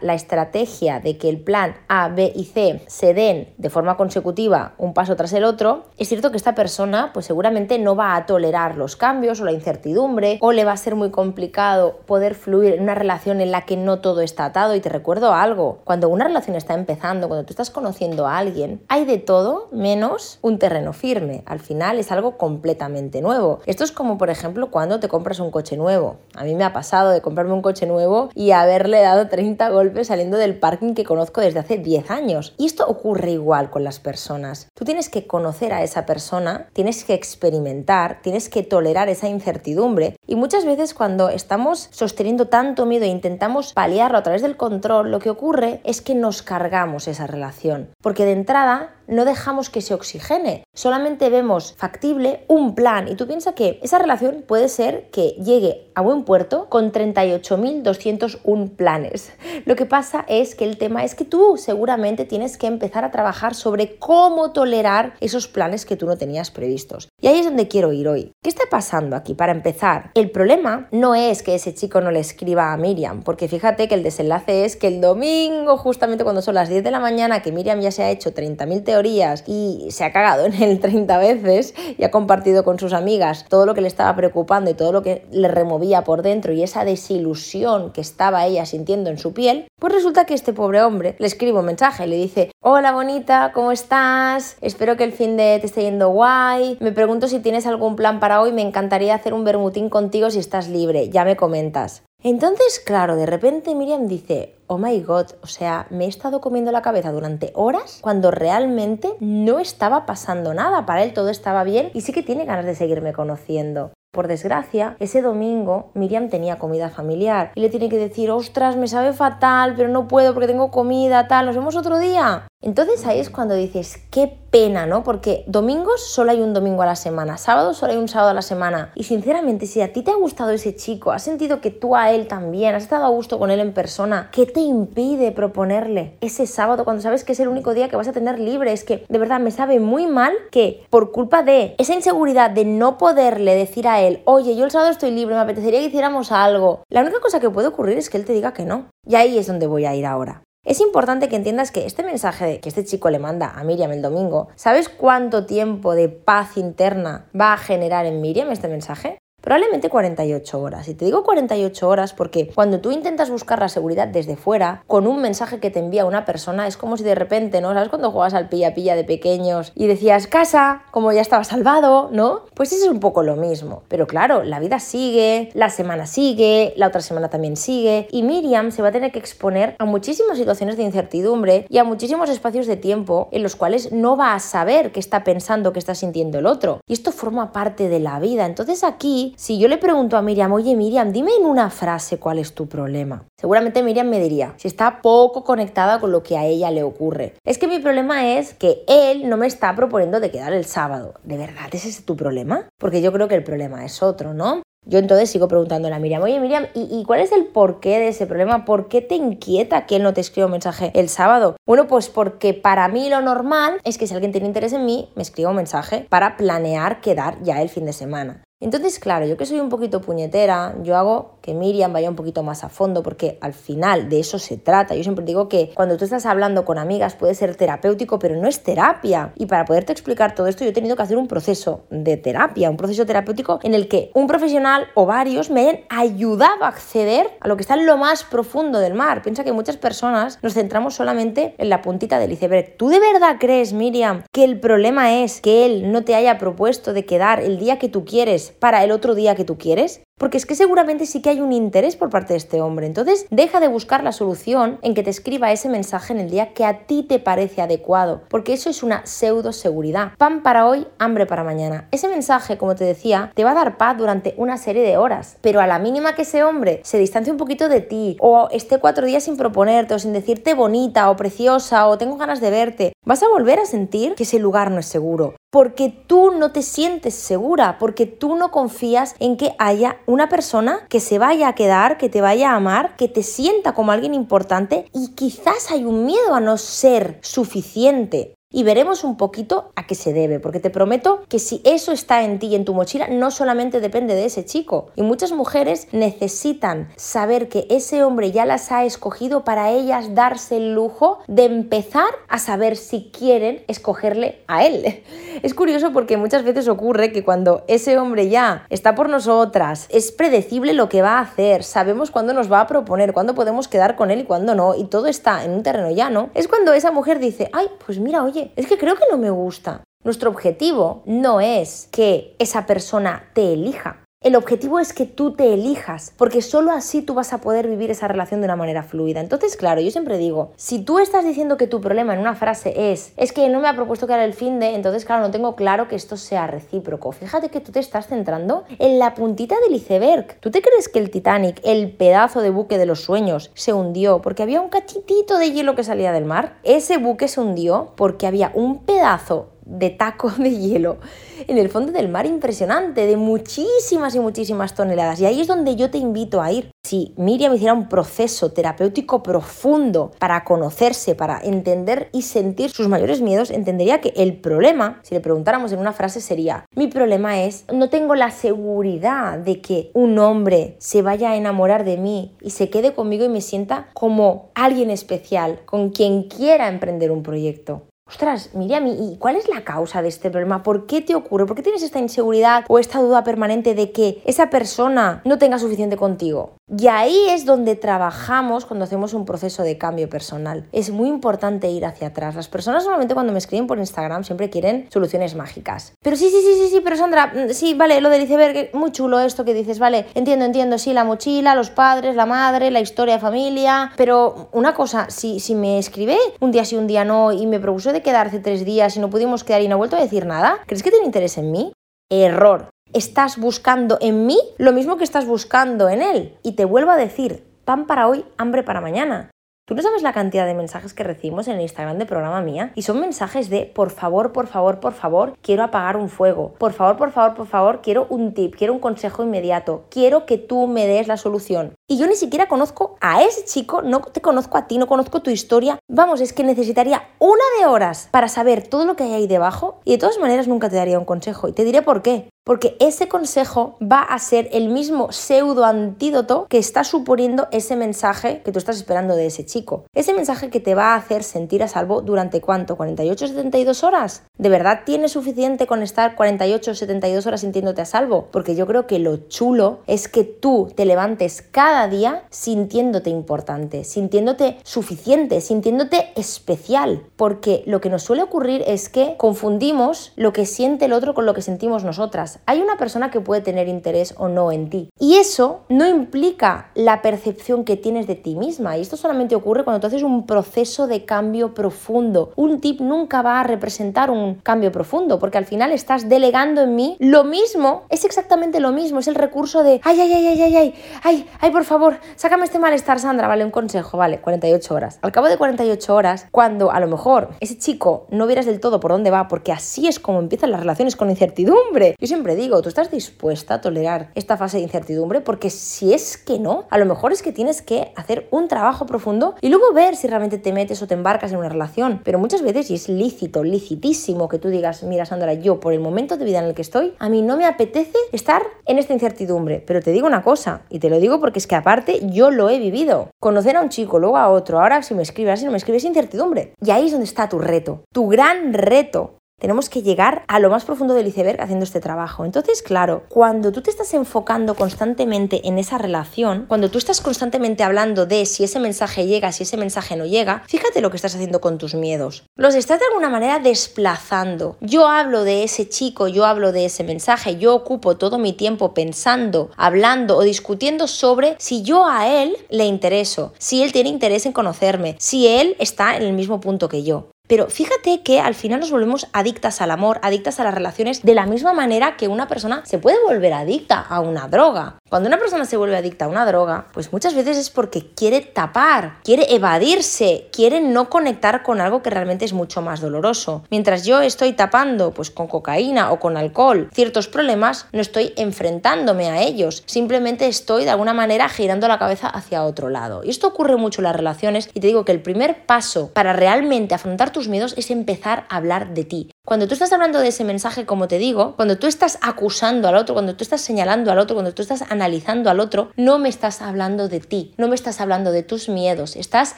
la 0.00 0.14
estrategia 0.14 1.00
de 1.00 1.16
que 1.16 1.28
el 1.28 1.40
plan 1.40 1.74
A, 1.88 2.08
B 2.08 2.32
y 2.34 2.44
C 2.44 2.82
se 2.86 3.14
den 3.14 3.48
de 3.56 3.70
forma 3.70 3.96
consecutiva 3.96 4.74
un 4.76 4.92
paso 4.92 5.16
tras 5.16 5.32
el 5.32 5.44
otro, 5.44 5.84
es 5.96 6.08
cierto 6.08 6.30
que 6.30 6.36
esta 6.36 6.54
persona 6.54 7.10
pues 7.14 7.26
seguramente 7.26 7.78
no 7.78 7.96
va 7.96 8.16
a 8.16 8.26
tolerar 8.26 8.76
los 8.76 8.96
cambios 8.96 9.40
o 9.40 9.44
la 9.44 9.52
incertidumbre 9.52 10.38
o 10.40 10.52
le 10.52 10.64
va 10.64 10.72
a 10.72 10.76
ser 10.76 10.94
muy 10.94 11.10
complicado 11.10 12.00
poder 12.06 12.34
fluir 12.34 12.74
en 12.74 12.82
una 12.82 12.94
relación 12.94 13.40
en 13.40 13.50
la 13.50 13.62
que 13.62 13.76
no 13.76 14.00
todo 14.00 14.20
está 14.20 14.44
atado. 14.44 14.74
Y 14.74 14.80
te 14.80 14.88
recuerdo 14.88 15.32
algo, 15.32 15.78
cuando 15.84 16.08
una 16.08 16.24
relación 16.24 16.56
está 16.56 16.74
empezando, 16.74 17.28
cuando 17.28 17.46
tú 17.46 17.52
estás 17.52 17.70
conociendo 17.70 18.26
a 18.26 18.36
alguien, 18.36 18.82
hay 18.88 19.04
de 19.04 19.18
todo 19.18 19.68
menos 19.72 20.38
un 20.42 20.58
terreno 20.58 20.92
firme. 20.92 21.42
Al 21.46 21.60
final 21.60 21.98
es 21.98 22.12
algo 22.12 22.36
completamente 22.36 23.22
nuevo. 23.22 23.60
Esto 23.66 23.84
es 23.84 23.92
como, 23.92 24.18
por 24.18 24.28
ejemplo, 24.28 24.70
cuando 24.70 25.00
te 25.00 25.08
compras 25.08 25.40
un 25.40 25.50
coche 25.50 25.76
nuevo. 25.76 26.16
A 26.34 26.44
mí 26.44 26.54
me 26.54 26.64
ha 26.64 26.72
pasado 26.72 27.10
de 27.10 27.22
comprarme 27.22 27.54
un 27.54 27.62
coche 27.62 27.86
nuevo 27.86 28.28
y 28.34 28.50
haberle 28.50 29.00
dado 29.00 29.28
30 29.30 29.70
golpes 29.70 30.08
saliendo 30.08 30.36
del 30.36 30.58
parking 30.58 30.92
que 30.92 31.04
conozco 31.04 31.40
desde 31.40 31.60
hace 31.60 31.78
10 31.78 32.10
años. 32.10 32.54
Y 32.58 32.66
esto 32.66 32.86
ocurre 32.86 33.30
igual 33.30 33.70
con 33.70 33.82
las 33.82 33.98
personas. 34.00 34.68
Tú 34.74 34.84
tienes 34.84 35.08
que 35.08 35.26
conocer 35.26 35.72
a 35.72 35.82
esa 35.82 36.04
persona, 36.04 36.68
tienes 36.74 37.04
que 37.04 37.14
experimentar, 37.14 38.20
tienes 38.20 38.50
que 38.50 38.62
tolerar 38.62 39.08
esa 39.08 39.28
incertidumbre. 39.28 40.16
Y 40.26 40.34
muchas 40.34 40.66
veces 40.66 40.92
cuando 40.92 41.30
estamos 41.30 41.88
sosteniendo 41.90 42.48
tanto 42.48 42.84
miedo 42.84 43.06
e 43.06 43.08
intentamos 43.08 43.72
paliarlo 43.72 44.18
a 44.18 44.22
través 44.22 44.42
del 44.42 44.58
control, 44.58 45.10
lo 45.10 45.20
que 45.20 45.30
ocurre 45.30 45.80
es 45.84 46.02
que 46.02 46.14
nos 46.14 46.42
cargamos 46.42 47.08
esa 47.08 47.26
relación. 47.26 47.88
Porque 48.02 48.26
de 48.26 48.32
entrada 48.32 48.96
no 49.10 49.24
dejamos 49.24 49.68
que 49.68 49.82
se 49.82 49.92
oxigene, 49.92 50.64
solamente 50.74 51.28
vemos 51.28 51.74
factible 51.76 52.44
un 52.48 52.74
plan 52.74 53.08
y 53.08 53.16
tú 53.16 53.26
piensas 53.26 53.54
que 53.54 53.78
esa 53.82 53.98
relación 53.98 54.44
puede 54.46 54.68
ser 54.68 55.10
que 55.10 55.30
llegue 55.42 55.90
a 55.94 56.00
buen 56.00 56.24
puerto 56.24 56.68
con 56.68 56.92
38.201 56.92 58.76
planes. 58.76 59.32
Lo 59.66 59.76
que 59.76 59.86
pasa 59.86 60.24
es 60.28 60.54
que 60.54 60.64
el 60.64 60.78
tema 60.78 61.04
es 61.04 61.14
que 61.14 61.24
tú 61.24 61.56
seguramente 61.56 62.24
tienes 62.24 62.56
que 62.56 62.66
empezar 62.66 63.04
a 63.04 63.10
trabajar 63.10 63.54
sobre 63.54 63.96
cómo 63.96 64.52
tolerar 64.52 65.14
esos 65.20 65.48
planes 65.48 65.84
que 65.84 65.96
tú 65.96 66.06
no 66.06 66.16
tenías 66.16 66.50
previstos. 66.50 67.08
Y 67.20 67.26
ahí 67.26 67.40
es 67.40 67.44
donde 67.44 67.68
quiero 67.68 67.92
ir 67.92 68.08
hoy. 68.08 68.32
¿Qué 68.42 68.48
está 68.48 68.64
pasando 68.70 69.16
aquí? 69.16 69.34
Para 69.34 69.52
empezar, 69.52 70.10
el 70.14 70.30
problema 70.30 70.88
no 70.92 71.14
es 71.14 71.42
que 71.42 71.54
ese 71.54 71.74
chico 71.74 72.00
no 72.00 72.10
le 72.10 72.20
escriba 72.20 72.72
a 72.72 72.76
Miriam, 72.76 73.22
porque 73.22 73.48
fíjate 73.48 73.88
que 73.88 73.94
el 73.94 74.02
desenlace 74.02 74.64
es 74.64 74.76
que 74.76 74.88
el 74.88 75.00
domingo, 75.00 75.76
justamente 75.76 76.24
cuando 76.24 76.42
son 76.42 76.54
las 76.54 76.68
10 76.68 76.84
de 76.84 76.90
la 76.90 77.00
mañana, 77.00 77.42
que 77.42 77.52
Miriam 77.52 77.80
ya 77.80 77.90
se 77.90 78.02
ha 78.02 78.10
hecho 78.10 78.32
30.000 78.32 78.84
teorías, 78.84 78.99
y 79.06 79.88
se 79.90 80.04
ha 80.04 80.12
cagado 80.12 80.46
en 80.46 80.54
él 80.62 80.80
30 80.80 81.18
veces 81.18 81.74
y 81.98 82.04
ha 82.04 82.10
compartido 82.10 82.64
con 82.64 82.78
sus 82.78 82.92
amigas 82.92 83.44
todo 83.48 83.66
lo 83.66 83.74
que 83.74 83.80
le 83.80 83.88
estaba 83.88 84.14
preocupando 84.14 84.70
y 84.70 84.74
todo 84.74 84.92
lo 84.92 85.02
que 85.02 85.26
le 85.30 85.48
removía 85.48 86.04
por 86.04 86.22
dentro 86.22 86.52
y 86.52 86.62
esa 86.62 86.84
desilusión 86.84 87.92
que 87.92 88.00
estaba 88.00 88.46
ella 88.46 88.66
sintiendo 88.66 89.10
en 89.10 89.18
su 89.18 89.32
piel, 89.32 89.68
pues 89.78 89.92
resulta 89.92 90.24
que 90.24 90.34
este 90.34 90.52
pobre 90.52 90.82
hombre 90.82 91.16
le 91.18 91.26
escribe 91.26 91.58
un 91.58 91.66
mensaje, 91.66 92.06
le 92.06 92.16
dice, 92.16 92.50
hola 92.62 92.92
bonita, 92.92 93.52
¿cómo 93.54 93.72
estás? 93.72 94.56
Espero 94.60 94.96
que 94.96 95.04
el 95.04 95.12
fin 95.12 95.36
de 95.36 95.58
te 95.60 95.66
esté 95.66 95.82
yendo 95.82 96.10
guay. 96.10 96.78
Me 96.80 96.92
pregunto 96.92 97.28
si 97.28 97.40
tienes 97.40 97.66
algún 97.66 97.96
plan 97.96 98.20
para 98.20 98.40
hoy, 98.40 98.52
me 98.52 98.62
encantaría 98.62 99.14
hacer 99.14 99.34
un 99.34 99.44
bermutín 99.44 99.88
contigo 99.88 100.30
si 100.30 100.38
estás 100.38 100.68
libre, 100.68 101.08
ya 101.08 101.24
me 101.24 101.36
comentas. 101.36 102.02
Entonces, 102.22 102.82
claro, 102.84 103.16
de 103.16 103.24
repente 103.24 103.74
Miriam 103.74 104.06
dice, 104.06 104.54
oh 104.66 104.76
my 104.76 105.00
god, 105.00 105.28
o 105.42 105.46
sea, 105.46 105.86
me 105.88 106.04
he 106.04 106.08
estado 106.08 106.42
comiendo 106.42 106.70
la 106.70 106.82
cabeza 106.82 107.12
durante 107.12 107.50
horas 107.54 108.00
cuando 108.02 108.30
realmente 108.30 109.14
no 109.20 109.58
estaba 109.58 110.04
pasando 110.04 110.52
nada, 110.52 110.84
para 110.84 111.02
él 111.02 111.14
todo 111.14 111.30
estaba 111.30 111.64
bien 111.64 111.90
y 111.94 112.02
sí 112.02 112.12
que 112.12 112.22
tiene 112.22 112.44
ganas 112.44 112.66
de 112.66 112.74
seguirme 112.74 113.14
conociendo. 113.14 113.92
Por 114.12 114.26
desgracia, 114.26 114.96
ese 114.98 115.22
domingo 115.22 115.92
Miriam 115.94 116.30
tenía 116.30 116.58
comida 116.58 116.90
familiar 116.90 117.52
y 117.54 117.60
le 117.60 117.68
tiene 117.68 117.88
que 117.88 117.96
decir, 117.96 118.32
ostras, 118.32 118.76
me 118.76 118.88
sabe 118.88 119.12
fatal, 119.12 119.74
pero 119.76 119.88
no 119.88 120.08
puedo 120.08 120.34
porque 120.34 120.48
tengo 120.48 120.72
comida, 120.72 121.28
tal, 121.28 121.46
nos 121.46 121.54
vemos 121.54 121.76
otro 121.76 122.00
día. 122.00 122.48
Entonces 122.62 123.06
ahí 123.06 123.20
es 123.20 123.30
cuando 123.30 123.54
dices, 123.54 123.98
qué 124.10 124.36
pena, 124.50 124.84
¿no? 124.84 125.02
Porque 125.02 125.44
domingos 125.46 126.04
solo 126.04 126.32
hay 126.32 126.42
un 126.42 126.52
domingo 126.52 126.82
a 126.82 126.86
la 126.86 126.96
semana, 126.96 127.38
sábados 127.38 127.78
solo 127.78 127.92
hay 127.92 127.98
un 127.98 128.08
sábado 128.08 128.32
a 128.32 128.34
la 128.34 128.42
semana. 128.42 128.92
Y 128.94 129.04
sinceramente, 129.04 129.66
si 129.66 129.80
a 129.80 129.94
ti 129.94 130.02
te 130.02 130.10
ha 130.10 130.16
gustado 130.16 130.50
ese 130.50 130.76
chico, 130.76 131.10
has 131.10 131.22
sentido 131.22 131.62
que 131.62 131.70
tú 131.70 131.96
a 131.96 132.10
él 132.10 132.26
también, 132.26 132.74
has 132.74 132.82
estado 132.82 133.06
a 133.06 133.08
gusto 133.08 133.38
con 133.38 133.50
él 133.50 133.60
en 133.60 133.72
persona, 133.72 134.28
¿qué 134.30 134.44
te 134.44 134.60
impide 134.60 135.32
proponerle 135.32 136.18
ese 136.20 136.46
sábado 136.46 136.84
cuando 136.84 137.00
sabes 137.00 137.24
que 137.24 137.32
es 137.32 137.40
el 137.40 137.48
único 137.48 137.72
día 137.72 137.88
que 137.88 137.96
vas 137.96 138.08
a 138.08 138.12
tener 138.12 138.38
libre? 138.38 138.72
Es 138.72 138.84
que 138.84 139.06
de 139.08 139.18
verdad 139.18 139.40
me 139.40 139.52
sabe 139.52 139.80
muy 139.80 140.06
mal 140.06 140.34
que 140.50 140.84
por 140.90 141.12
culpa 141.12 141.42
de 141.42 141.74
esa 141.78 141.94
inseguridad 141.94 142.50
de 142.50 142.66
no 142.66 142.98
poderle 142.98 143.54
decir 143.54 143.88
a 143.88 143.99
él, 144.02 144.22
oye, 144.24 144.56
yo 144.56 144.64
el 144.64 144.70
sábado 144.70 144.90
estoy 144.90 145.10
libre, 145.10 145.34
me 145.34 145.40
apetecería 145.40 145.80
que 145.80 145.86
hiciéramos 145.86 146.32
algo, 146.32 146.82
la 146.90 147.02
única 147.02 147.20
cosa 147.20 147.40
que 147.40 147.50
puede 147.50 147.68
ocurrir 147.68 147.98
es 147.98 148.10
que 148.10 148.16
él 148.16 148.24
te 148.24 148.32
diga 148.32 148.52
que 148.52 148.64
no. 148.64 148.90
Y 149.06 149.14
ahí 149.14 149.38
es 149.38 149.46
donde 149.46 149.66
voy 149.66 149.84
a 149.84 149.94
ir 149.94 150.06
ahora. 150.06 150.42
Es 150.62 150.80
importante 150.80 151.30
que 151.30 151.36
entiendas 151.36 151.70
que 151.70 151.86
este 151.86 152.02
mensaje 152.02 152.60
que 152.60 152.68
este 152.68 152.84
chico 152.84 153.08
le 153.08 153.18
manda 153.18 153.48
a 153.48 153.64
Miriam 153.64 153.92
el 153.92 154.02
domingo, 154.02 154.48
¿sabes 154.56 154.90
cuánto 154.90 155.46
tiempo 155.46 155.94
de 155.94 156.10
paz 156.10 156.58
interna 156.58 157.30
va 157.38 157.54
a 157.54 157.56
generar 157.56 158.04
en 158.04 158.20
Miriam 158.20 158.50
este 158.50 158.68
mensaje? 158.68 159.18
Probablemente 159.50 159.88
48 159.88 160.60
horas. 160.60 160.86
Y 160.86 160.94
te 160.94 161.04
digo 161.06 161.24
48 161.24 161.88
horas 161.88 162.12
porque 162.12 162.52
cuando 162.54 162.78
tú 162.80 162.92
intentas 162.92 163.30
buscar 163.30 163.58
la 163.58 163.68
seguridad 163.68 164.06
desde 164.06 164.36
fuera, 164.36 164.84
con 164.86 165.08
un 165.08 165.20
mensaje 165.20 165.58
que 165.58 165.70
te 165.70 165.80
envía 165.80 166.04
una 166.04 166.24
persona, 166.24 166.68
es 166.68 166.76
como 166.76 166.96
si 166.96 167.02
de 167.02 167.16
repente, 167.16 167.60
¿no? 167.60 167.74
¿Sabes 167.74 167.88
cuando 167.88 168.12
juegas 168.12 168.32
al 168.34 168.48
pilla-pilla 168.48 168.94
de 168.94 169.02
pequeños 169.02 169.72
y 169.74 169.88
decías 169.88 170.28
casa, 170.28 170.84
como 170.92 171.10
ya 171.10 171.20
estaba 171.20 171.42
salvado, 171.42 172.10
¿no? 172.12 172.42
Pues 172.54 172.70
eso 172.70 172.84
es 172.84 172.90
un 172.92 173.00
poco 173.00 173.24
lo 173.24 173.34
mismo. 173.34 173.82
Pero 173.88 174.06
claro, 174.06 174.44
la 174.44 174.60
vida 174.60 174.78
sigue, 174.78 175.50
la 175.54 175.68
semana 175.68 176.06
sigue, 176.06 176.72
la 176.76 176.86
otra 176.86 177.00
semana 177.00 177.28
también 177.28 177.56
sigue, 177.56 178.06
y 178.12 178.22
Miriam 178.22 178.70
se 178.70 178.82
va 178.82 178.90
a 178.90 178.92
tener 178.92 179.10
que 179.10 179.18
exponer 179.18 179.74
a 179.80 179.84
muchísimas 179.84 180.38
situaciones 180.38 180.76
de 180.76 180.84
incertidumbre 180.84 181.66
y 181.68 181.78
a 181.78 181.82
muchísimos 181.82 182.30
espacios 182.30 182.68
de 182.68 182.76
tiempo 182.76 183.28
en 183.32 183.42
los 183.42 183.56
cuales 183.56 183.90
no 183.90 184.16
va 184.16 184.34
a 184.34 184.38
saber 184.38 184.92
qué 184.92 185.00
está 185.00 185.24
pensando, 185.24 185.72
qué 185.72 185.80
está 185.80 185.96
sintiendo 185.96 186.38
el 186.38 186.46
otro. 186.46 186.78
Y 186.86 186.92
esto 186.92 187.10
forma 187.10 187.50
parte 187.50 187.88
de 187.88 187.98
la 187.98 188.20
vida. 188.20 188.46
Entonces 188.46 188.84
aquí 188.84 189.34
si 189.40 189.58
yo 189.58 189.68
le 189.68 189.78
pregunto 189.78 190.18
a 190.18 190.22
Miriam, 190.22 190.52
oye 190.52 190.76
Miriam, 190.76 191.12
dime 191.12 191.30
en 191.34 191.46
una 191.46 191.70
frase 191.70 192.18
cuál 192.18 192.38
es 192.38 192.54
tu 192.54 192.68
problema. 192.68 193.24
Seguramente 193.40 193.82
Miriam 193.82 194.06
me 194.06 194.20
diría, 194.20 194.52
si 194.58 194.68
está 194.68 195.00
poco 195.00 195.44
conectada 195.44 195.98
con 195.98 196.12
lo 196.12 196.22
que 196.22 196.36
a 196.36 196.44
ella 196.44 196.70
le 196.70 196.82
ocurre. 196.82 197.32
Es 197.46 197.56
que 197.56 197.66
mi 197.66 197.78
problema 197.78 198.36
es 198.36 198.52
que 198.52 198.84
él 198.86 199.30
no 199.30 199.38
me 199.38 199.46
está 199.46 199.74
proponiendo 199.74 200.20
de 200.20 200.30
quedar 200.30 200.52
el 200.52 200.66
sábado. 200.66 201.14
¿De 201.24 201.38
verdad 201.38 201.70
es 201.72 201.86
ese 201.86 202.02
tu 202.02 202.16
problema? 202.16 202.68
Porque 202.78 203.00
yo 203.00 203.14
creo 203.14 203.28
que 203.28 203.34
el 203.34 203.42
problema 203.42 203.82
es 203.86 204.02
otro, 204.02 204.34
¿no? 204.34 204.60
Yo 204.84 204.98
entonces 204.98 205.30
sigo 205.30 205.48
preguntándole 205.48 205.94
a 205.94 205.98
Miriam, 205.98 206.22
oye 206.22 206.38
Miriam, 206.38 206.66
¿y, 206.74 207.02
cuál 207.04 207.20
es 207.20 207.32
el 207.32 207.46
porqué 207.46 207.98
de 207.98 208.08
ese 208.08 208.26
problema? 208.26 208.66
¿Por 208.66 208.88
qué 208.88 209.00
te 209.00 209.14
inquieta 209.14 209.86
que 209.86 209.96
él 209.96 210.02
no 210.02 210.12
te 210.12 210.20
escriba 210.20 210.48
un 210.48 210.52
mensaje 210.52 210.90
el 210.94 211.08
sábado? 211.08 211.56
Bueno, 211.66 211.86
pues 211.86 212.10
porque 212.10 212.52
para 212.52 212.88
mí 212.88 213.08
lo 213.08 213.22
normal 213.22 213.80
es 213.84 213.96
que 213.96 214.06
si 214.06 214.12
alguien 214.12 214.32
tiene 214.32 214.48
interés 214.48 214.74
en 214.74 214.84
mí, 214.84 215.08
me 215.16 215.22
escriba 215.22 215.48
un 215.48 215.56
mensaje 215.56 216.06
para 216.10 216.36
planear 216.36 217.00
quedar 217.00 217.42
ya 217.42 217.62
el 217.62 217.70
fin 217.70 217.86
de 217.86 217.94
semana. 217.94 218.42
Entonces, 218.62 218.98
claro, 218.98 219.24
yo 219.24 219.38
que 219.38 219.46
soy 219.46 219.58
un 219.58 219.70
poquito 219.70 220.02
puñetera, 220.02 220.74
yo 220.82 220.94
hago 220.98 221.38
que 221.40 221.54
Miriam 221.54 221.94
vaya 221.94 222.10
un 222.10 222.14
poquito 222.14 222.42
más 222.42 222.62
a 222.62 222.68
fondo 222.68 223.02
porque 223.02 223.38
al 223.40 223.54
final 223.54 224.10
de 224.10 224.20
eso 224.20 224.38
se 224.38 224.58
trata. 224.58 224.94
Yo 224.94 225.02
siempre 225.02 225.24
digo 225.24 225.48
que 225.48 225.70
cuando 225.74 225.96
tú 225.96 226.04
estás 226.04 226.26
hablando 226.26 226.66
con 226.66 226.76
amigas 226.76 227.14
puede 227.14 227.34
ser 227.34 227.56
terapéutico, 227.56 228.18
pero 228.18 228.36
no 228.36 228.46
es 228.46 228.62
terapia. 228.62 229.32
Y 229.36 229.46
para 229.46 229.64
poderte 229.64 229.92
explicar 229.92 230.34
todo 230.34 230.46
esto 230.46 230.64
yo 230.64 230.70
he 230.70 230.74
tenido 230.74 230.94
que 230.94 231.00
hacer 231.00 231.16
un 231.16 231.26
proceso 231.26 231.84
de 231.88 232.18
terapia, 232.18 232.68
un 232.68 232.76
proceso 232.76 233.06
terapéutico 233.06 233.60
en 233.62 233.72
el 233.72 233.88
que 233.88 234.10
un 234.12 234.26
profesional 234.26 234.88
o 234.94 235.06
varios 235.06 235.48
me 235.48 235.70
han 235.70 235.80
ayudado 235.88 236.64
a 236.64 236.68
acceder 236.68 237.30
a 237.40 237.48
lo 237.48 237.56
que 237.56 237.62
está 237.62 237.76
en 237.76 237.86
lo 237.86 237.96
más 237.96 238.24
profundo 238.24 238.78
del 238.78 238.92
mar. 238.92 239.22
Piensa 239.22 239.42
que 239.42 239.52
muchas 239.52 239.78
personas 239.78 240.38
nos 240.42 240.52
centramos 240.52 240.94
solamente 240.94 241.54
en 241.56 241.70
la 241.70 241.80
puntita 241.80 242.18
del 242.18 242.32
iceberg. 242.32 242.76
¿Tú 242.76 242.90
de 242.90 243.00
verdad 243.00 243.36
crees, 243.40 243.72
Miriam, 243.72 244.22
que 244.32 244.44
el 244.44 244.60
problema 244.60 245.22
es 245.22 245.40
que 245.40 245.64
él 245.64 245.90
no 245.90 246.04
te 246.04 246.14
haya 246.14 246.36
propuesto 246.36 246.92
de 246.92 247.06
quedar 247.06 247.40
el 247.40 247.58
día 247.58 247.78
que 247.78 247.88
tú 247.88 248.04
quieres 248.04 248.49
para 248.50 248.84
el 248.84 248.90
otro 248.90 249.14
día 249.14 249.34
que 249.34 249.44
tú 249.44 249.58
quieres? 249.58 250.02
Porque 250.20 250.36
es 250.36 250.44
que 250.44 250.54
seguramente 250.54 251.06
sí 251.06 251.22
que 251.22 251.30
hay 251.30 251.40
un 251.40 251.50
interés 251.50 251.96
por 251.96 252.10
parte 252.10 252.34
de 252.34 252.36
este 252.36 252.60
hombre. 252.60 252.86
Entonces, 252.86 253.24
deja 253.30 253.58
de 253.58 253.68
buscar 253.68 254.04
la 254.04 254.12
solución 254.12 254.78
en 254.82 254.92
que 254.92 255.02
te 255.02 255.08
escriba 255.08 255.50
ese 255.50 255.70
mensaje 255.70 256.12
en 256.12 256.20
el 256.20 256.28
día 256.28 256.52
que 256.52 256.66
a 256.66 256.84
ti 256.84 257.02
te 257.02 257.18
parece 257.18 257.62
adecuado, 257.62 258.20
porque 258.28 258.52
eso 258.52 258.68
es 258.68 258.82
una 258.82 259.06
pseudo 259.06 259.54
seguridad. 259.54 260.12
Pan 260.18 260.42
para 260.42 260.66
hoy, 260.66 260.86
hambre 260.98 261.24
para 261.24 261.42
mañana. 261.42 261.88
Ese 261.90 262.06
mensaje, 262.06 262.58
como 262.58 262.74
te 262.74 262.84
decía, 262.84 263.32
te 263.34 263.44
va 263.44 263.52
a 263.52 263.54
dar 263.54 263.78
paz 263.78 263.96
durante 263.96 264.34
una 264.36 264.58
serie 264.58 264.82
de 264.82 264.98
horas, 264.98 265.38
pero 265.40 265.62
a 265.62 265.66
la 265.66 265.78
mínima 265.78 266.14
que 266.14 266.22
ese 266.22 266.44
hombre 266.44 266.82
se 266.84 266.98
distancie 266.98 267.32
un 267.32 267.38
poquito 267.38 267.70
de 267.70 267.80
ti 267.80 268.18
o 268.20 268.48
esté 268.50 268.76
cuatro 268.76 269.06
días 269.06 269.24
sin 269.24 269.38
proponerte 269.38 269.94
o 269.94 269.98
sin 269.98 270.12
decirte 270.12 270.52
bonita 270.52 271.08
o 271.08 271.16
preciosa 271.16 271.88
o 271.88 271.96
tengo 271.96 272.18
ganas 272.18 272.42
de 272.42 272.50
verte, 272.50 272.92
vas 273.06 273.22
a 273.22 273.28
volver 273.30 273.58
a 273.58 273.64
sentir 273.64 274.16
que 274.16 274.24
ese 274.24 274.38
lugar 274.38 274.70
no 274.70 274.80
es 274.80 274.86
seguro 274.86 275.34
porque 275.50 275.92
tú 276.06 276.30
no 276.30 276.52
te 276.52 276.62
sientes 276.62 277.14
segura, 277.14 277.76
porque 277.78 278.06
tú 278.06 278.36
no 278.36 278.50
confías 278.52 279.16
en 279.18 279.36
que 279.36 279.52
haya 279.58 279.98
una 280.10 280.28
persona 280.28 280.86
que 280.88 281.00
se 281.00 281.18
vaya 281.18 281.48
a 281.48 281.54
quedar, 281.54 281.96
que 281.96 282.08
te 282.08 282.20
vaya 282.20 282.50
a 282.50 282.56
amar, 282.56 282.96
que 282.96 283.08
te 283.08 283.22
sienta 283.22 283.74
como 283.74 283.92
alguien 283.92 284.12
importante 284.12 284.86
y 284.92 285.14
quizás 285.14 285.70
hay 285.70 285.84
un 285.84 286.04
miedo 286.04 286.34
a 286.34 286.40
no 286.40 286.56
ser 286.56 287.18
suficiente. 287.22 288.34
Y 288.52 288.64
veremos 288.64 289.04
un 289.04 289.16
poquito 289.16 289.70
a 289.76 289.86
qué 289.86 289.94
se 289.94 290.12
debe, 290.12 290.40
porque 290.40 290.58
te 290.58 290.70
prometo 290.70 291.20
que 291.28 291.38
si 291.38 291.62
eso 291.64 291.92
está 291.92 292.24
en 292.24 292.40
ti 292.40 292.48
y 292.48 292.56
en 292.56 292.64
tu 292.64 292.74
mochila, 292.74 293.06
no 293.06 293.30
solamente 293.30 293.78
depende 293.78 294.16
de 294.16 294.24
ese 294.24 294.44
chico. 294.44 294.88
Y 294.96 295.02
muchas 295.02 295.30
mujeres 295.30 295.86
necesitan 295.92 296.88
saber 296.96 297.48
que 297.48 297.68
ese 297.70 298.02
hombre 298.02 298.32
ya 298.32 298.46
las 298.46 298.72
ha 298.72 298.84
escogido 298.84 299.44
para 299.44 299.70
ellas 299.70 300.16
darse 300.16 300.56
el 300.56 300.74
lujo 300.74 301.20
de 301.28 301.44
empezar 301.44 302.08
a 302.26 302.40
saber 302.40 302.76
si 302.76 303.12
quieren 303.16 303.62
escogerle 303.68 304.42
a 304.48 304.66
él. 304.66 305.04
Es 305.42 305.54
curioso 305.54 305.92
porque 305.92 306.16
muchas 306.18 306.42
veces 306.42 306.68
ocurre 306.68 307.12
que 307.12 307.24
cuando 307.24 307.62
ese 307.66 307.96
hombre 307.98 308.28
ya 308.28 308.66
está 308.68 308.94
por 308.94 309.08
nosotras, 309.08 309.86
es 309.88 310.12
predecible 310.12 310.74
lo 310.74 310.88
que 310.88 311.00
va 311.00 311.18
a 311.18 311.22
hacer, 311.22 311.62
sabemos 311.62 312.10
cuándo 312.10 312.34
nos 312.34 312.52
va 312.52 312.60
a 312.60 312.66
proponer, 312.66 313.14
cuándo 313.14 313.34
podemos 313.34 313.68
quedar 313.68 313.96
con 313.96 314.10
él 314.10 314.20
y 314.20 314.24
cuándo 314.24 314.54
no, 314.54 314.74
y 314.74 314.84
todo 314.84 315.06
está 315.06 315.44
en 315.44 315.52
un 315.52 315.62
terreno 315.62 315.90
llano, 315.92 316.28
es 316.34 316.46
cuando 316.46 316.74
esa 316.74 316.90
mujer 316.90 317.20
dice, 317.20 317.48
ay, 317.52 317.68
pues 317.86 317.98
mira, 317.98 318.22
oye, 318.22 318.39
es 318.56 318.66
que 318.66 318.78
creo 318.78 318.96
que 318.96 319.04
no 319.10 319.18
me 319.18 319.30
gusta. 319.30 319.84
Nuestro 320.02 320.30
objetivo 320.30 321.02
no 321.06 321.40
es 321.40 321.88
que 321.92 322.34
esa 322.38 322.66
persona 322.66 323.30
te 323.34 323.52
elija. 323.52 323.99
El 324.22 324.36
objetivo 324.36 324.78
es 324.80 324.92
que 324.92 325.06
tú 325.06 325.32
te 325.32 325.54
elijas, 325.54 326.12
porque 326.18 326.42
solo 326.42 326.72
así 326.72 327.00
tú 327.00 327.14
vas 327.14 327.32
a 327.32 327.40
poder 327.40 327.66
vivir 327.66 327.90
esa 327.90 328.06
relación 328.06 328.42
de 328.42 328.44
una 328.44 328.54
manera 328.54 328.82
fluida. 328.82 329.18
Entonces, 329.18 329.56
claro, 329.56 329.80
yo 329.80 329.90
siempre 329.90 330.18
digo, 330.18 330.52
si 330.56 330.80
tú 330.80 330.98
estás 330.98 331.24
diciendo 331.24 331.56
que 331.56 331.66
tu 331.66 331.80
problema 331.80 332.12
en 332.12 332.20
una 332.20 332.34
frase 332.34 332.92
es, 332.92 333.14
es 333.16 333.32
que 333.32 333.48
no 333.48 333.60
me 333.60 333.68
ha 333.68 333.74
propuesto 333.74 334.06
que 334.06 334.22
el 334.22 334.34
fin 334.34 334.60
de, 334.60 334.74
entonces, 334.74 335.06
claro, 335.06 335.22
no 335.22 335.30
tengo 335.30 335.56
claro 335.56 335.88
que 335.88 335.96
esto 335.96 336.18
sea 336.18 336.46
recíproco. 336.46 337.12
Fíjate 337.12 337.48
que 337.48 337.60
tú 337.60 337.72
te 337.72 337.78
estás 337.78 338.08
centrando 338.08 338.64
en 338.78 338.98
la 338.98 339.14
puntita 339.14 339.54
del 339.66 339.76
iceberg. 339.76 340.38
¿Tú 340.40 340.50
te 340.50 340.60
crees 340.60 340.90
que 340.90 340.98
el 340.98 341.08
Titanic, 341.08 341.58
el 341.64 341.90
pedazo 341.90 342.42
de 342.42 342.50
buque 342.50 342.76
de 342.76 342.84
los 342.84 343.00
sueños, 343.00 343.50
se 343.54 343.72
hundió 343.72 344.20
porque 344.20 344.42
había 344.42 344.60
un 344.60 344.68
cachitito 344.68 345.38
de 345.38 345.52
hielo 345.52 345.74
que 345.74 345.82
salía 345.82 346.12
del 346.12 346.26
mar? 346.26 346.58
Ese 346.62 346.98
buque 346.98 347.26
se 347.26 347.40
hundió 347.40 347.94
porque 347.96 348.26
había 348.26 348.52
un 348.54 348.84
pedazo 348.84 349.48
de 349.70 349.90
taco 349.90 350.30
de 350.30 350.50
hielo 350.50 350.98
en 351.46 351.58
el 351.58 351.68
fondo 351.68 351.92
del 351.92 352.08
mar 352.08 352.26
impresionante, 352.26 353.06
de 353.06 353.16
muchísimas 353.16 354.14
y 354.14 354.20
muchísimas 354.20 354.74
toneladas. 354.74 355.20
Y 355.20 355.26
ahí 355.26 355.40
es 355.40 355.46
donde 355.46 355.76
yo 355.76 355.90
te 355.90 355.98
invito 355.98 356.42
a 356.42 356.52
ir. 356.52 356.70
Si 356.82 357.14
Miriam 357.16 357.54
hiciera 357.54 357.74
un 357.74 357.88
proceso 357.88 358.52
terapéutico 358.52 359.22
profundo 359.22 360.12
para 360.18 360.44
conocerse, 360.44 361.14
para 361.14 361.40
entender 361.40 362.08
y 362.12 362.22
sentir 362.22 362.70
sus 362.70 362.88
mayores 362.88 363.20
miedos, 363.20 363.50
entendería 363.50 364.00
que 364.00 364.12
el 364.16 364.38
problema, 364.40 365.00
si 365.02 365.14
le 365.14 365.20
preguntáramos 365.20 365.72
en 365.72 365.78
una 365.78 365.92
frase, 365.92 366.20
sería, 366.20 366.64
mi 366.74 366.88
problema 366.88 367.42
es, 367.42 367.64
no 367.72 367.90
tengo 367.90 368.14
la 368.14 368.30
seguridad 368.30 369.38
de 369.38 369.60
que 369.60 369.90
un 369.94 370.18
hombre 370.18 370.76
se 370.78 371.02
vaya 371.02 371.30
a 371.30 371.36
enamorar 371.36 371.84
de 371.84 371.96
mí 371.96 372.34
y 372.40 372.50
se 372.50 372.70
quede 372.70 372.94
conmigo 372.94 373.24
y 373.24 373.28
me 373.28 373.40
sienta 373.40 373.88
como 373.94 374.50
alguien 374.54 374.90
especial, 374.90 375.60
con 375.64 375.90
quien 375.90 376.24
quiera 376.24 376.68
emprender 376.68 377.10
un 377.10 377.22
proyecto 377.22 377.89
ostras, 378.10 378.54
Miriam, 378.54 378.86
¿y 378.88 379.16
cuál 379.18 379.36
es 379.36 379.48
la 379.48 379.62
causa 379.62 380.02
de 380.02 380.08
este 380.08 380.30
problema? 380.30 380.64
¿Por 380.64 380.86
qué 380.86 381.00
te 381.00 381.14
ocurre? 381.14 381.46
¿Por 381.46 381.56
qué 381.56 381.62
tienes 381.62 381.82
esta 381.82 382.00
inseguridad 382.00 382.64
o 382.68 382.78
esta 382.78 383.00
duda 383.00 383.22
permanente 383.22 383.74
de 383.74 383.92
que 383.92 384.20
esa 384.24 384.50
persona 384.50 385.22
no 385.24 385.38
tenga 385.38 385.58
suficiente 385.58 385.96
contigo? 385.96 386.56
Y 386.78 386.86
ahí 386.86 387.26
es 387.30 387.44
donde 387.44 387.74
trabajamos 387.74 388.64
cuando 388.64 388.84
hacemos 388.84 389.12
un 389.12 389.24
proceso 389.24 389.64
de 389.64 389.76
cambio 389.76 390.08
personal. 390.08 390.68
Es 390.70 390.90
muy 390.90 391.08
importante 391.08 391.68
ir 391.68 391.84
hacia 391.84 392.08
atrás. 392.08 392.36
Las 392.36 392.46
personas 392.46 392.84
normalmente 392.84 393.14
cuando 393.14 393.32
me 393.32 393.38
escriben 393.38 393.66
por 393.66 393.78
Instagram 393.78 394.22
siempre 394.22 394.50
quieren 394.50 394.86
soluciones 394.92 395.34
mágicas. 395.34 395.94
Pero 396.00 396.16
sí, 396.16 396.30
sí, 396.30 396.40
sí, 396.40 396.54
sí, 396.62 396.68
sí, 396.68 396.80
pero 396.80 396.96
Sandra, 396.96 397.26
mm, 397.26 397.50
sí, 397.54 397.74
vale, 397.74 398.00
lo 398.00 398.08
del 398.08 398.22
iceberg, 398.22 398.70
muy 398.72 398.92
chulo 398.92 399.18
esto 399.18 399.44
que 399.44 399.52
dices, 399.52 399.80
vale, 399.80 400.06
entiendo, 400.14 400.44
entiendo, 400.44 400.78
sí, 400.78 400.92
la 400.92 401.02
mochila, 401.02 401.56
los 401.56 401.70
padres, 401.70 402.14
la 402.14 402.26
madre, 402.26 402.70
la 402.70 402.80
historia 402.80 403.14
de 403.14 403.20
familia, 403.20 403.92
pero 403.96 404.48
una 404.52 404.72
cosa, 404.72 405.10
si, 405.10 405.40
si 405.40 405.56
me 405.56 405.78
escribe 405.78 406.16
un 406.38 406.52
día 406.52 406.64
sí, 406.64 406.76
un 406.76 406.86
día 406.86 407.04
no 407.04 407.32
y 407.32 407.48
me 407.48 407.58
propuso 407.58 407.92
de 407.92 408.02
quedarse 408.02 408.38
tres 408.38 408.64
días 408.64 408.96
y 408.96 409.00
no 409.00 409.10
pudimos 409.10 409.42
quedar 409.42 409.62
y 409.62 409.66
no 409.66 409.74
ha 409.74 409.78
vuelto 409.78 409.96
a 409.96 410.00
decir 410.00 410.24
nada, 410.24 410.58
¿crees 410.66 410.84
que 410.84 410.90
tiene 410.90 411.06
interés 411.06 411.36
en 411.36 411.50
mí? 411.50 411.72
Error 412.08 412.70
estás 412.92 413.38
buscando 413.38 413.98
en 414.00 414.26
mí 414.26 414.38
lo 414.58 414.72
mismo 414.72 414.96
que 414.96 415.04
estás 415.04 415.26
buscando 415.26 415.88
en 415.88 416.02
él. 416.02 416.36
Y 416.42 416.52
te 416.52 416.64
vuelvo 416.64 416.90
a 416.90 416.96
decir, 416.96 417.44
pan 417.64 417.86
para 417.86 418.08
hoy, 418.08 418.24
hambre 418.36 418.62
para 418.62 418.80
mañana. 418.80 419.30
Tú 419.70 419.76
no 419.76 419.82
sabes 419.82 420.02
la 420.02 420.12
cantidad 420.12 420.46
de 420.46 420.54
mensajes 420.54 420.94
que 420.94 421.04
recibimos 421.04 421.46
en 421.46 421.54
el 421.54 421.60
Instagram 421.60 421.96
de 421.96 422.04
programa 422.04 422.40
mía 422.40 422.72
y 422.74 422.82
son 422.82 422.98
mensajes 422.98 423.50
de 423.50 423.66
por 423.72 423.90
favor, 423.90 424.32
por 424.32 424.48
favor, 424.48 424.80
por 424.80 424.94
favor, 424.94 425.38
quiero 425.42 425.62
apagar 425.62 425.96
un 425.96 426.08
fuego. 426.08 426.54
Por 426.58 426.72
favor, 426.72 426.96
por 426.96 427.12
favor, 427.12 427.36
por 427.36 427.46
favor, 427.46 427.80
quiero 427.80 428.08
un 428.10 428.34
tip, 428.34 428.56
quiero 428.56 428.72
un 428.72 428.80
consejo 428.80 429.22
inmediato. 429.22 429.84
Quiero 429.88 430.26
que 430.26 430.38
tú 430.38 430.66
me 430.66 430.88
des 430.88 431.06
la 431.06 431.16
solución. 431.16 431.74
Y 431.90 431.98
yo 431.98 432.06
ni 432.06 432.14
siquiera 432.14 432.46
conozco 432.46 432.94
a 433.00 433.24
ese 433.24 433.44
chico, 433.44 433.82
no 433.82 434.00
te 434.00 434.20
conozco 434.20 434.56
a 434.56 434.68
ti, 434.68 434.78
no 434.78 434.86
conozco 434.86 435.22
tu 435.22 435.30
historia. 435.30 435.80
Vamos, 435.88 436.20
es 436.20 436.32
que 436.32 436.44
necesitaría 436.44 437.02
una 437.18 437.42
de 437.58 437.66
horas 437.66 438.06
para 438.12 438.28
saber 438.28 438.64
todo 438.68 438.84
lo 438.84 438.94
que 438.94 439.02
hay 439.02 439.14
ahí 439.14 439.26
debajo 439.26 439.80
y 439.84 439.90
de 439.90 439.98
todas 439.98 440.20
maneras 440.20 440.46
nunca 440.46 440.70
te 440.70 440.76
daría 440.76 441.00
un 441.00 441.04
consejo. 441.04 441.48
Y 441.48 441.52
te 441.52 441.64
diré 441.64 441.82
por 441.82 442.02
qué 442.02 442.28
porque 442.44 442.76
ese 442.80 443.06
consejo 443.06 443.76
va 443.80 444.00
a 444.00 444.18
ser 444.18 444.48
el 444.52 444.70
mismo 444.70 445.12
pseudo 445.12 445.64
antídoto 445.64 446.46
que 446.48 446.58
está 446.58 446.84
suponiendo 446.84 447.48
ese 447.52 447.76
mensaje 447.76 448.42
que 448.42 448.50
tú 448.50 448.58
estás 448.58 448.76
esperando 448.76 449.14
de 449.14 449.26
ese 449.26 449.44
chico. 449.44 449.84
Ese 449.94 450.14
mensaje 450.14 450.50
que 450.50 450.58
te 450.58 450.74
va 450.74 450.94
a 450.94 450.96
hacer 450.96 451.22
sentir 451.22 451.62
a 451.62 451.68
salvo 451.68 452.00
durante 452.00 452.40
cuánto? 452.40 452.76
¿48 452.76 453.28
72 453.28 453.84
horas? 453.84 454.24
¿De 454.38 454.48
verdad 454.48 454.80
tienes 454.84 455.12
suficiente 455.12 455.66
con 455.66 455.82
estar 455.82 456.16
48 456.16 456.74
72 456.74 457.26
horas 457.26 457.42
sintiéndote 457.42 457.82
a 457.82 457.86
salvo? 457.86 458.28
Porque 458.32 458.56
yo 458.56 458.66
creo 458.66 458.86
que 458.86 458.98
lo 458.98 459.28
chulo 459.28 459.80
es 459.86 460.08
que 460.08 460.24
tú 460.24 460.72
te 460.74 460.86
levantes 460.86 461.42
cada 461.42 461.79
día 461.88 462.24
sintiéndote 462.30 463.10
importante, 463.10 463.84
sintiéndote 463.84 464.58
suficiente, 464.62 465.40
sintiéndote 465.40 466.12
especial. 466.16 467.02
Porque 467.16 467.62
lo 467.66 467.80
que 467.80 467.90
nos 467.90 468.02
suele 468.02 468.22
ocurrir 468.22 468.62
es 468.66 468.88
que 468.88 469.14
confundimos 469.16 470.12
lo 470.16 470.32
que 470.32 470.46
siente 470.46 470.86
el 470.86 470.92
otro 470.92 471.14
con 471.14 471.26
lo 471.26 471.34
que 471.34 471.42
sentimos 471.42 471.84
nosotras 471.84 472.10
hay 472.46 472.60
una 472.60 472.76
persona 472.76 473.10
que 473.10 473.20
puede 473.20 473.40
tener 473.40 473.68
interés 473.68 474.14
o 474.18 474.28
no 474.28 474.52
en 474.52 474.70
ti. 474.70 474.90
Y 474.98 475.16
eso 475.16 475.60
no 475.68 475.88
implica 475.88 476.70
la 476.74 477.02
percepción 477.02 477.64
que 477.64 477.76
tienes 477.76 478.06
de 478.06 478.14
ti 478.14 478.34
misma. 478.34 478.76
Y 478.76 478.82
esto 478.82 478.96
solamente 478.96 479.34
ocurre 479.34 479.64
cuando 479.64 479.80
tú 479.80 479.86
haces 479.86 480.02
un 480.02 480.26
proceso 480.26 480.86
de 480.86 481.04
cambio 481.04 481.54
profundo. 481.54 482.32
Un 482.36 482.60
tip 482.60 482.80
nunca 482.80 483.22
va 483.22 483.40
a 483.40 483.44
representar 483.44 484.10
un 484.10 484.36
cambio 484.36 484.72
profundo, 484.72 485.18
porque 485.18 485.38
al 485.38 485.46
final 485.46 485.72
estás 485.72 486.08
delegando 486.08 486.62
en 486.62 486.74
mí 486.74 486.96
lo 486.98 487.24
mismo, 487.24 487.82
es 487.88 488.04
exactamente 488.04 488.60
lo 488.60 488.72
mismo, 488.72 488.98
es 488.98 489.08
el 489.08 489.14
recurso 489.14 489.62
de, 489.62 489.80
ay, 489.84 490.00
ay, 490.00 490.12
ay, 490.12 490.26
ay, 490.26 490.42
ay, 490.42 490.56
ay, 490.56 490.74
ay, 491.02 491.26
ay, 491.40 491.50
por 491.50 491.64
favor, 491.70 492.00
sácame 492.16 492.44
este 492.44 492.58
malestar, 492.58 492.98
Sandra, 492.98 493.28
vale, 493.28 493.44
un 493.44 493.52
consejo, 493.52 493.96
vale, 493.96 494.20
48 494.20 494.74
horas. 494.74 494.98
Al 495.02 495.12
cabo 495.12 495.28
de 495.28 495.36
48 495.36 495.94
horas, 495.94 496.26
cuando 496.32 496.72
a 496.72 496.80
lo 496.80 496.88
mejor 496.88 497.28
ese 497.38 497.56
chico 497.58 498.06
no 498.10 498.26
vieras 498.26 498.44
del 498.44 498.58
todo 498.58 498.80
por 498.80 498.90
dónde 498.90 499.10
va, 499.10 499.28
porque 499.28 499.52
así 499.52 499.86
es 499.86 500.00
como 500.00 500.18
empiezan 500.18 500.50
las 500.50 500.58
relaciones 500.58 500.96
con 500.96 501.10
incertidumbre. 501.10 501.94
Yo 501.96 502.06
siempre 502.08 502.34
digo, 502.34 502.60
¿tú 502.60 502.68
estás 502.68 502.90
dispuesta 502.90 503.54
a 503.54 503.60
tolerar 503.60 504.10
esta 504.16 504.36
fase 504.36 504.56
de 504.56 504.64
incertidumbre? 504.64 505.20
Porque 505.20 505.48
si 505.48 505.94
es 505.94 506.16
que 506.16 506.40
no, 506.40 506.64
a 506.70 506.78
lo 506.78 506.86
mejor 506.86 507.12
es 507.12 507.22
que 507.22 507.30
tienes 507.30 507.62
que 507.62 507.92
hacer 507.94 508.26
un 508.32 508.48
trabajo 508.48 508.84
profundo 508.84 509.36
y 509.40 509.48
luego 509.48 509.72
ver 509.72 509.94
si 509.94 510.08
realmente 510.08 510.38
te 510.38 510.52
metes 510.52 510.82
o 510.82 510.88
te 510.88 510.94
embarcas 510.94 511.30
en 511.30 511.38
una 511.38 511.48
relación. 511.48 512.00
Pero 512.02 512.18
muchas 512.18 512.42
veces, 512.42 512.68
y 512.72 512.74
es 512.74 512.88
lícito, 512.88 513.44
licitísimo 513.44 514.28
que 514.28 514.40
tú 514.40 514.48
digas, 514.48 514.82
mira 514.82 515.06
Sandra, 515.06 515.34
yo 515.34 515.60
por 515.60 515.72
el 515.72 515.78
momento 515.78 516.16
de 516.16 516.24
vida 516.24 516.40
en 516.40 516.46
el 516.46 516.54
que 516.54 516.62
estoy, 516.62 516.94
a 516.98 517.08
mí 517.08 517.22
no 517.22 517.36
me 517.36 517.46
apetece 517.46 517.96
estar 518.10 518.42
en 518.66 518.80
esta 518.80 518.92
incertidumbre. 518.92 519.62
Pero 519.64 519.80
te 519.80 519.92
digo 519.92 520.08
una 520.08 520.24
cosa, 520.24 520.62
y 520.68 520.80
te 520.80 520.90
lo 520.90 520.98
digo 520.98 521.20
porque 521.20 521.38
es 521.38 521.46
que 521.50 521.56
aparte 521.56 521.98
yo 522.12 522.30
lo 522.30 522.48
he 522.48 522.60
vivido. 522.60 523.10
Conocer 523.18 523.56
a 523.56 523.60
un 523.60 523.70
chico, 523.70 523.98
luego 523.98 524.16
a 524.18 524.28
otro, 524.28 524.60
ahora 524.60 524.84
si 524.84 524.94
me 524.94 525.02
escribes, 525.02 525.40
si 525.40 525.46
no 525.46 525.50
me 525.50 525.56
escribes, 525.56 525.82
incertidumbre. 525.84 526.54
Y 526.64 526.70
ahí 526.70 526.86
es 526.86 526.92
donde 526.92 527.06
está 527.06 527.28
tu 527.28 527.40
reto, 527.40 527.82
tu 527.92 528.06
gran 528.06 528.54
reto 528.54 529.18
Tenemos 529.40 529.70
que 529.70 529.80
llegar 529.80 530.22
a 530.28 530.38
lo 530.38 530.50
más 530.50 530.66
profundo 530.66 530.92
del 530.92 531.06
iceberg 531.06 531.40
haciendo 531.40 531.64
este 531.64 531.80
trabajo. 531.80 532.26
Entonces, 532.26 532.60
claro, 532.60 533.04
cuando 533.08 533.52
tú 533.52 533.62
te 533.62 533.70
estás 533.70 533.94
enfocando 533.94 534.54
constantemente 534.54 535.48
en 535.48 535.58
esa 535.58 535.78
relación, 535.78 536.44
cuando 536.46 536.70
tú 536.70 536.76
estás 536.76 537.00
constantemente 537.00 537.62
hablando 537.62 538.04
de 538.04 538.26
si 538.26 538.44
ese 538.44 538.60
mensaje 538.60 539.06
llega, 539.06 539.32
si 539.32 539.44
ese 539.44 539.56
mensaje 539.56 539.96
no 539.96 540.04
llega, 540.04 540.42
fíjate 540.46 540.82
lo 540.82 540.90
que 540.90 540.96
estás 540.96 541.14
haciendo 541.14 541.40
con 541.40 541.56
tus 541.56 541.74
miedos. 541.74 542.24
Los 542.36 542.54
estás 542.54 542.80
de 542.80 542.86
alguna 542.86 543.08
manera 543.08 543.38
desplazando. 543.38 544.58
Yo 544.60 544.86
hablo 544.86 545.24
de 545.24 545.42
ese 545.42 545.66
chico, 545.70 546.06
yo 546.06 546.26
hablo 546.26 546.52
de 546.52 546.66
ese 546.66 546.84
mensaje, 546.84 547.38
yo 547.38 547.54
ocupo 547.54 547.96
todo 547.96 548.18
mi 548.18 548.34
tiempo 548.34 548.74
pensando, 548.74 549.50
hablando 549.56 550.18
o 550.18 550.22
discutiendo 550.22 550.86
sobre 550.86 551.36
si 551.38 551.62
yo 551.62 551.86
a 551.86 552.08
él 552.08 552.36
le 552.50 552.66
intereso, 552.66 553.32
si 553.38 553.62
él 553.62 553.72
tiene 553.72 553.88
interés 553.88 554.26
en 554.26 554.32
conocerme, 554.32 554.96
si 554.98 555.26
él 555.28 555.56
está 555.58 555.96
en 555.96 556.02
el 556.02 556.12
mismo 556.12 556.40
punto 556.40 556.68
que 556.68 556.82
yo. 556.82 557.08
Pero 557.30 557.46
fíjate 557.46 558.02
que 558.02 558.18
al 558.18 558.34
final 558.34 558.58
nos 558.58 558.72
volvemos 558.72 559.06
adictas 559.12 559.60
al 559.60 559.70
amor, 559.70 560.00
adictas 560.02 560.40
a 560.40 560.44
las 560.44 560.52
relaciones, 560.52 561.02
de 561.04 561.14
la 561.14 561.26
misma 561.26 561.52
manera 561.52 561.96
que 561.96 562.08
una 562.08 562.26
persona 562.26 562.62
se 562.64 562.78
puede 562.78 562.96
volver 563.06 563.32
adicta 563.32 563.78
a 563.78 564.00
una 564.00 564.26
droga. 564.26 564.78
Cuando 564.88 565.06
una 565.06 565.20
persona 565.20 565.44
se 565.44 565.56
vuelve 565.56 565.76
adicta 565.76 566.06
a 566.06 566.08
una 566.08 566.26
droga, 566.26 566.66
pues 566.72 566.92
muchas 566.92 567.14
veces 567.14 567.36
es 567.36 567.48
porque 567.48 567.86
quiere 567.94 568.20
tapar, 568.20 568.94
quiere 569.04 569.32
evadirse, 569.32 570.26
quiere 570.32 570.60
no 570.60 570.90
conectar 570.90 571.44
con 571.44 571.60
algo 571.60 571.82
que 571.82 571.90
realmente 571.90 572.24
es 572.24 572.32
mucho 572.32 572.62
más 572.62 572.80
doloroso. 572.80 573.44
Mientras 573.48 573.84
yo 573.84 574.00
estoy 574.00 574.32
tapando, 574.32 574.90
pues 574.90 575.12
con 575.12 575.28
cocaína 575.28 575.92
o 575.92 576.00
con 576.00 576.16
alcohol, 576.16 576.68
ciertos 576.72 577.06
problemas, 577.06 577.66
no 577.72 577.80
estoy 577.80 578.12
enfrentándome 578.16 579.08
a 579.08 579.22
ellos, 579.22 579.62
simplemente 579.66 580.26
estoy 580.26 580.64
de 580.64 580.70
alguna 580.70 580.94
manera 580.94 581.28
girando 581.28 581.68
la 581.68 581.78
cabeza 581.78 582.08
hacia 582.08 582.42
otro 582.42 582.70
lado. 582.70 583.04
Y 583.04 583.10
esto 583.10 583.28
ocurre 583.28 583.56
mucho 583.56 583.82
en 583.82 583.84
las 583.84 583.94
relaciones 583.94 584.50
y 584.52 584.58
te 584.58 584.66
digo 584.66 584.84
que 584.84 584.90
el 584.90 585.00
primer 585.00 585.46
paso 585.46 585.92
para 585.94 586.12
realmente 586.12 586.74
afrontar 586.74 587.12
tu 587.12 587.19
miedos 587.28 587.54
es 587.56 587.70
empezar 587.70 588.26
a 588.28 588.36
hablar 588.36 588.74
de 588.74 588.84
ti. 588.84 589.10
Cuando 589.26 589.46
tú 589.46 589.52
estás 589.52 589.70
hablando 589.74 590.00
de 590.00 590.08
ese 590.08 590.24
mensaje, 590.24 590.64
como 590.64 590.88
te 590.88 590.96
digo, 590.96 591.36
cuando 591.36 591.58
tú 591.58 591.66
estás 591.66 591.98
acusando 592.00 592.68
al 592.68 592.76
otro, 592.76 592.94
cuando 592.94 593.16
tú 593.16 593.22
estás 593.22 593.42
señalando 593.42 593.92
al 593.92 593.98
otro, 593.98 594.16
cuando 594.16 594.32
tú 594.32 594.40
estás 594.40 594.64
analizando 594.70 595.28
al 595.28 595.40
otro, 595.40 595.70
no 595.76 595.98
me 595.98 596.08
estás 596.08 596.40
hablando 596.40 596.88
de 596.88 597.00
ti, 597.00 597.34
no 597.36 597.46
me 597.46 597.54
estás 597.54 597.82
hablando 597.82 598.12
de 598.12 598.22
tus 598.22 598.48
miedos, 598.48 598.96
estás 598.96 599.36